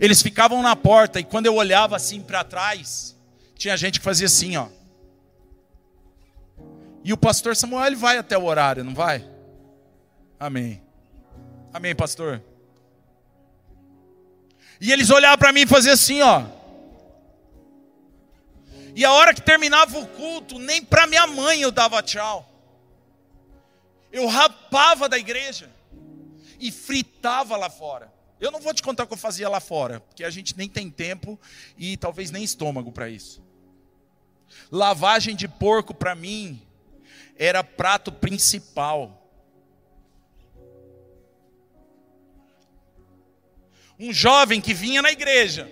Eles 0.00 0.22
ficavam 0.22 0.62
na 0.62 0.76
porta 0.76 1.18
e 1.18 1.24
quando 1.24 1.46
eu 1.46 1.54
olhava 1.54 1.96
assim 1.96 2.20
para 2.20 2.44
trás, 2.44 3.16
tinha 3.56 3.76
gente 3.76 3.98
que 3.98 4.04
fazia 4.04 4.26
assim, 4.26 4.56
ó. 4.56 4.68
E 7.04 7.12
o 7.12 7.16
pastor 7.16 7.56
Samuel 7.56 7.86
ele 7.86 7.96
vai 7.96 8.16
até 8.16 8.38
o 8.38 8.44
horário, 8.44 8.84
não 8.84 8.94
vai? 8.94 9.28
Amém. 10.38 10.80
Amém, 11.72 11.94
pastor. 11.94 12.42
E 14.80 14.92
eles 14.92 15.10
olhavam 15.10 15.38
para 15.38 15.52
mim 15.52 15.62
e 15.62 15.66
faziam 15.66 15.94
assim, 15.94 16.20
ó. 16.22 16.44
E 18.94 19.04
a 19.04 19.12
hora 19.12 19.32
que 19.32 19.40
terminava 19.40 19.98
o 19.98 20.06
culto, 20.06 20.58
nem 20.58 20.84
para 20.84 21.06
minha 21.06 21.26
mãe 21.26 21.62
eu 21.62 21.72
dava 21.72 22.02
tchau. 22.02 22.51
Eu 24.12 24.26
rapava 24.26 25.08
da 25.08 25.18
igreja 25.18 25.70
e 26.60 26.70
fritava 26.70 27.56
lá 27.56 27.70
fora. 27.70 28.12
Eu 28.38 28.50
não 28.50 28.60
vou 28.60 28.74
te 28.74 28.82
contar 28.82 29.04
o 29.04 29.06
que 29.06 29.14
eu 29.14 29.18
fazia 29.18 29.48
lá 29.48 29.60
fora, 29.60 30.00
porque 30.00 30.22
a 30.22 30.30
gente 30.30 30.56
nem 30.56 30.68
tem 30.68 30.90
tempo 30.90 31.40
e 31.78 31.96
talvez 31.96 32.30
nem 32.30 32.44
estômago 32.44 32.92
para 32.92 33.08
isso. 33.08 33.42
Lavagem 34.70 35.34
de 35.34 35.48
porco 35.48 35.94
para 35.94 36.14
mim 36.14 36.60
era 37.36 37.64
prato 37.64 38.12
principal. 38.12 39.18
Um 43.98 44.12
jovem 44.12 44.60
que 44.60 44.74
vinha 44.74 45.00
na 45.00 45.12
igreja, 45.12 45.70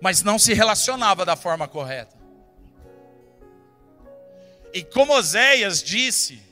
mas 0.00 0.22
não 0.22 0.38
se 0.38 0.54
relacionava 0.54 1.24
da 1.24 1.36
forma 1.36 1.68
correta. 1.68 2.16
E 4.72 4.82
como 4.82 5.14
Oséias 5.14 5.82
disse, 5.82 6.45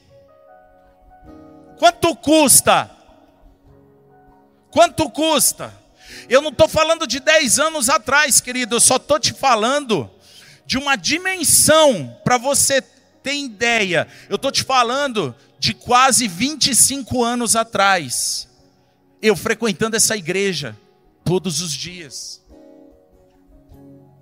Quanto 1.79 2.15
custa? 2.17 2.91
Quanto 4.71 5.09
custa? 5.11 5.73
Eu 6.29 6.41
não 6.41 6.51
estou 6.51 6.69
falando 6.69 7.07
de 7.07 7.21
10 7.21 7.59
anos 7.59 7.89
atrás, 7.89 8.41
querido, 8.41 8.77
eu 8.77 8.81
só 8.81 8.97
estou 8.97 9.19
te 9.19 9.33
falando 9.33 10.11
de 10.67 10.79
uma 10.79 10.97
dimensão 10.97 12.17
para 12.25 12.39
você 12.39 12.81
ter 13.23 13.35
ideia. 13.35 14.09
Eu 14.29 14.37
estou 14.37 14.51
te 14.51 14.63
falando 14.63 15.35
de 15.59 15.75
quase 15.75 16.29
25 16.29 17.23
anos 17.23 17.57
atrás. 17.57 18.49
Eu 19.21 19.37
frequentando 19.37 19.97
essa 19.97 20.17
igreja 20.17 20.77
todos 21.25 21.61
os 21.61 21.73
dias. 21.73 22.43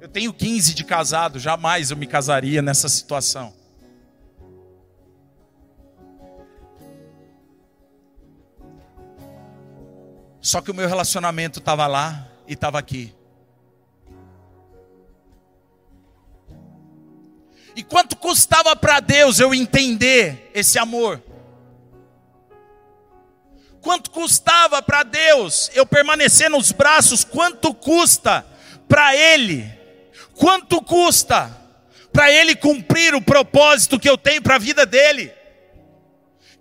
Eu 0.01 0.09
tenho 0.09 0.33
15 0.33 0.75
de 0.75 0.85
casado, 0.85 1.39
jamais 1.39 1.91
eu 1.91 1.97
me 1.97 2.07
casaria 2.07 2.61
nessa 2.61 2.89
situação. 2.89 3.55
Só 10.43 10.61
que 10.61 10.73
o 10.73 10.75
meu 10.75 10.89
relacionamento 10.89 11.61
estava 11.61 11.87
lá 11.87 12.27
e 12.49 12.55
estava 12.55 12.77
aqui. 12.77 13.15
E 17.77 17.83
quanto 17.85 18.17
custava 18.17 18.75
para 18.75 18.99
Deus 18.99 19.39
eu 19.39 19.55
entender 19.55 20.51
esse 20.53 20.81
amor? 20.81 21.23
Quanto 23.81 24.11
custava 24.11 24.83
para 24.83 25.05
Deus 25.05 25.71
eu 25.75 25.87
permanecer 25.87 26.51
nos 26.51 26.73
braços? 26.73 27.23
Quanto 27.25 27.73
custa 27.73 28.45
para 28.89 29.17
Ele? 29.17 29.73
Quanto 30.35 30.83
custa 30.83 31.57
para 32.13 32.31
Ele 32.33 32.57
cumprir 32.57 33.15
o 33.15 33.23
propósito 33.23 33.99
que 33.99 34.11
eu 34.11 34.19
tenho 34.19 34.43
para 34.43 34.57
a 34.57 34.59
vida 34.59 34.85
dele? 34.85 35.33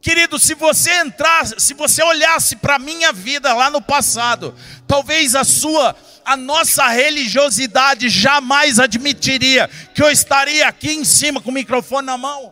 Querido, 0.02 0.40
se 0.40 0.56
você 0.56 1.04
entrasse, 1.04 1.56
se 1.60 1.76
você 1.76 2.04
olhasse 2.04 2.56
para 2.56 2.76
a 2.76 2.80
minha 2.80 3.14
vida 3.14 3.54
lá 3.54 3.70
no 3.70 3.80
passado, 3.80 4.56
talvez 4.88 5.36
a 5.36 5.44
sua, 5.44 5.96
a 6.26 6.36
nossa 6.36 6.88
religiosidade 6.88 8.10
jamais 8.10 8.80
admitiria 8.80 9.70
que 9.94 10.02
eu 10.02 10.10
estaria 10.10 10.68
aqui 10.68 10.92
em 10.92 11.06
cima 11.06 11.40
com 11.40 11.52
o 11.52 11.54
microfone 11.54 12.08
na 12.08 12.18
mão. 12.18 12.52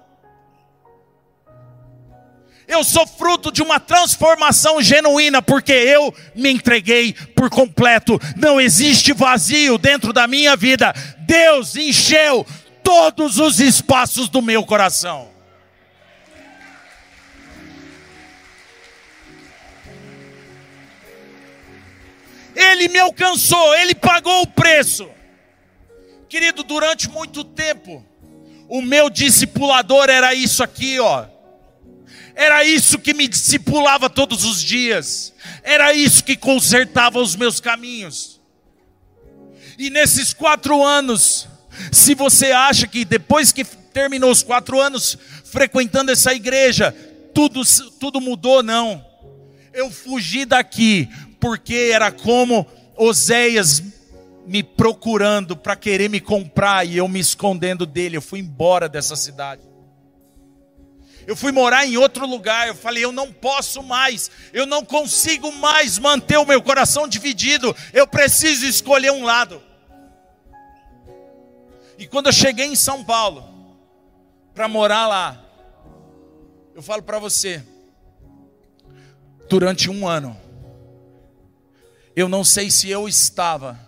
Eu 2.68 2.84
sou 2.84 3.08
fruto 3.08 3.52
de 3.52 3.64
uma 3.64 3.80
transformação 3.80 4.80
genuína, 4.80 5.42
porque 5.42 5.74
eu 5.74 6.14
me 6.36 6.52
entreguei 6.52 7.14
por 7.36 7.50
completo. 7.50 8.22
Não 8.38 8.62
existe 8.62 9.12
vazio 9.12 9.80
dentro 9.80 10.14
da 10.14 10.28
minha 10.28 10.56
vida. 10.56 10.94
Deus 11.22 11.76
encheu 11.76 12.46
todos 12.84 13.40
os 13.40 13.60
espaços 13.60 14.30
do 14.30 14.40
meu 14.40 14.64
coração. 14.64 15.29
Ele 22.60 22.90
me 22.90 23.00
alcançou, 23.00 23.74
ele 23.76 23.96
pagou 23.96 24.42
o 24.42 24.48
preço. 24.48 25.10
Querido, 26.28 26.62
durante 26.62 27.10
muito 27.10 27.46
tempo, 27.46 28.06
o 28.68 28.82
meu 28.82 29.10
discipulador 29.10 30.10
era 30.10 30.34
isso 30.34 30.62
aqui, 30.62 31.00
ó. 31.00 31.26
Era 32.36 32.66
isso 32.66 33.00
que 33.00 33.14
me 33.14 33.30
discipulava 33.30 34.10
todos 34.10 34.44
os 34.44 34.62
dias. 34.62 35.34
Era 35.64 35.94
isso 35.94 36.22
que 36.22 36.36
consertava 36.36 37.20
os 37.20 37.34
meus 37.34 37.62
caminhos. 37.62 38.42
E 39.78 39.90
nesses 39.90 40.34
quatro 40.34 40.84
anos, 40.84 41.48
se 41.94 42.14
você 42.14 42.52
acha 42.52 42.86
que 42.88 43.06
depois 43.06 43.54
que 43.54 43.64
terminou 43.64 44.32
os 44.32 44.44
quatro 44.44 44.82
anos 44.82 45.18
frequentando 45.46 46.12
essa 46.12 46.34
igreja, 46.34 46.92
tudo, 47.34 47.62
tudo 47.98 48.20
mudou, 48.20 48.62
não. 48.62 49.06
Eu 49.74 49.90
fugi 49.90 50.44
daqui 50.44 51.08
porque 51.40 51.92
era 51.94 52.12
como 52.12 52.68
Oséias 52.96 53.82
me 54.46 54.64
procurando 54.64 55.56
para 55.56 55.76
querer 55.76 56.10
me 56.10 56.20
comprar 56.20 56.86
e 56.86 56.98
eu 56.98 57.08
me 57.08 57.20
escondendo 57.20 57.86
dele. 57.86 58.18
Eu 58.18 58.22
fui 58.22 58.40
embora 58.40 58.90
dessa 58.90 59.16
cidade. 59.16 59.62
Eu 61.28 61.36
fui 61.36 61.52
morar 61.52 61.86
em 61.86 61.98
outro 61.98 62.26
lugar. 62.26 62.68
Eu 62.68 62.74
falei, 62.74 63.06
eu 63.06 63.12
não 63.12 63.32
posso 63.32 63.84
mais, 63.84 64.32
eu 64.52 64.66
não 64.66 64.84
consigo 64.84 65.52
mais 65.52 66.00
manter 66.00 66.38
o 66.38 66.46
meu 66.46 66.62
coração 66.62 67.08
dividido. 67.08 67.76
Eu 67.94 68.08
preciso 68.08 68.66
escolher 68.66 69.12
um 69.12 69.24
lado. 69.24 69.62
E 72.00 72.08
quando 72.08 72.28
eu 72.28 72.34
cheguei 72.34 72.66
em 72.66 72.76
São 72.76 73.04
Paulo, 73.04 73.48
para 74.56 74.68
morar 74.68 75.06
lá, 75.06 75.46
eu 76.74 76.82
falo 76.82 77.04
para 77.04 77.20
você, 77.20 77.64
durante 79.48 79.90
um 79.90 80.08
ano, 80.08 80.36
eu 82.20 82.28
não 82.28 82.44
sei 82.44 82.70
se 82.70 82.90
eu 82.90 83.08
estava 83.08 83.80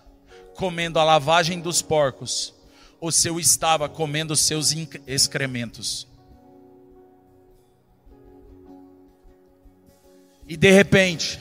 comendo 0.54 0.98
a 0.98 1.04
lavagem 1.04 1.60
dos 1.60 1.82
porcos 1.82 2.54
ou 2.98 3.12
se 3.12 3.28
eu 3.28 3.38
estava 3.38 3.90
comendo 3.90 4.34
seus 4.34 4.74
excrementos. 5.06 6.08
E 10.48 10.56
de 10.56 10.70
repente, 10.70 11.38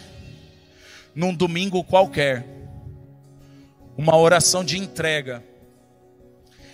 num 1.16 1.34
domingo 1.34 1.82
qualquer, 1.82 2.46
uma 3.96 4.18
oração 4.18 4.62
de 4.62 4.78
entrega, 4.78 5.42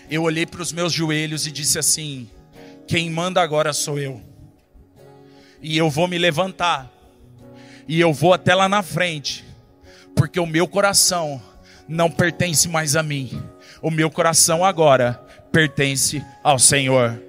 eu 0.09 0.23
olhei 0.23 0.47
para 0.47 0.63
os 0.63 0.71
meus 0.71 0.91
joelhos 0.91 1.45
e 1.45 1.51
disse 1.51 1.77
assim: 1.77 2.27
Quem 2.87 3.11
manda 3.11 3.39
agora 3.39 3.71
sou 3.71 3.99
eu. 3.99 4.19
E 5.61 5.77
eu 5.77 5.91
vou 5.91 6.07
me 6.07 6.17
levantar, 6.17 6.91
e 7.87 7.99
eu 7.99 8.11
vou 8.11 8.33
até 8.33 8.55
lá 8.55 8.67
na 8.67 8.81
frente, 8.81 9.46
porque 10.17 10.39
o 10.39 10.45
meu 10.45 10.67
coração 10.67 11.41
não 11.87 12.09
pertence 12.11 12.67
mais 12.67 12.95
a 12.95 13.03
mim. 13.03 13.41
O 13.81 13.91
meu 13.91 14.09
coração 14.09 14.65
agora 14.65 15.13
pertence 15.51 16.23
ao 16.43 16.59
Senhor. 16.59 17.26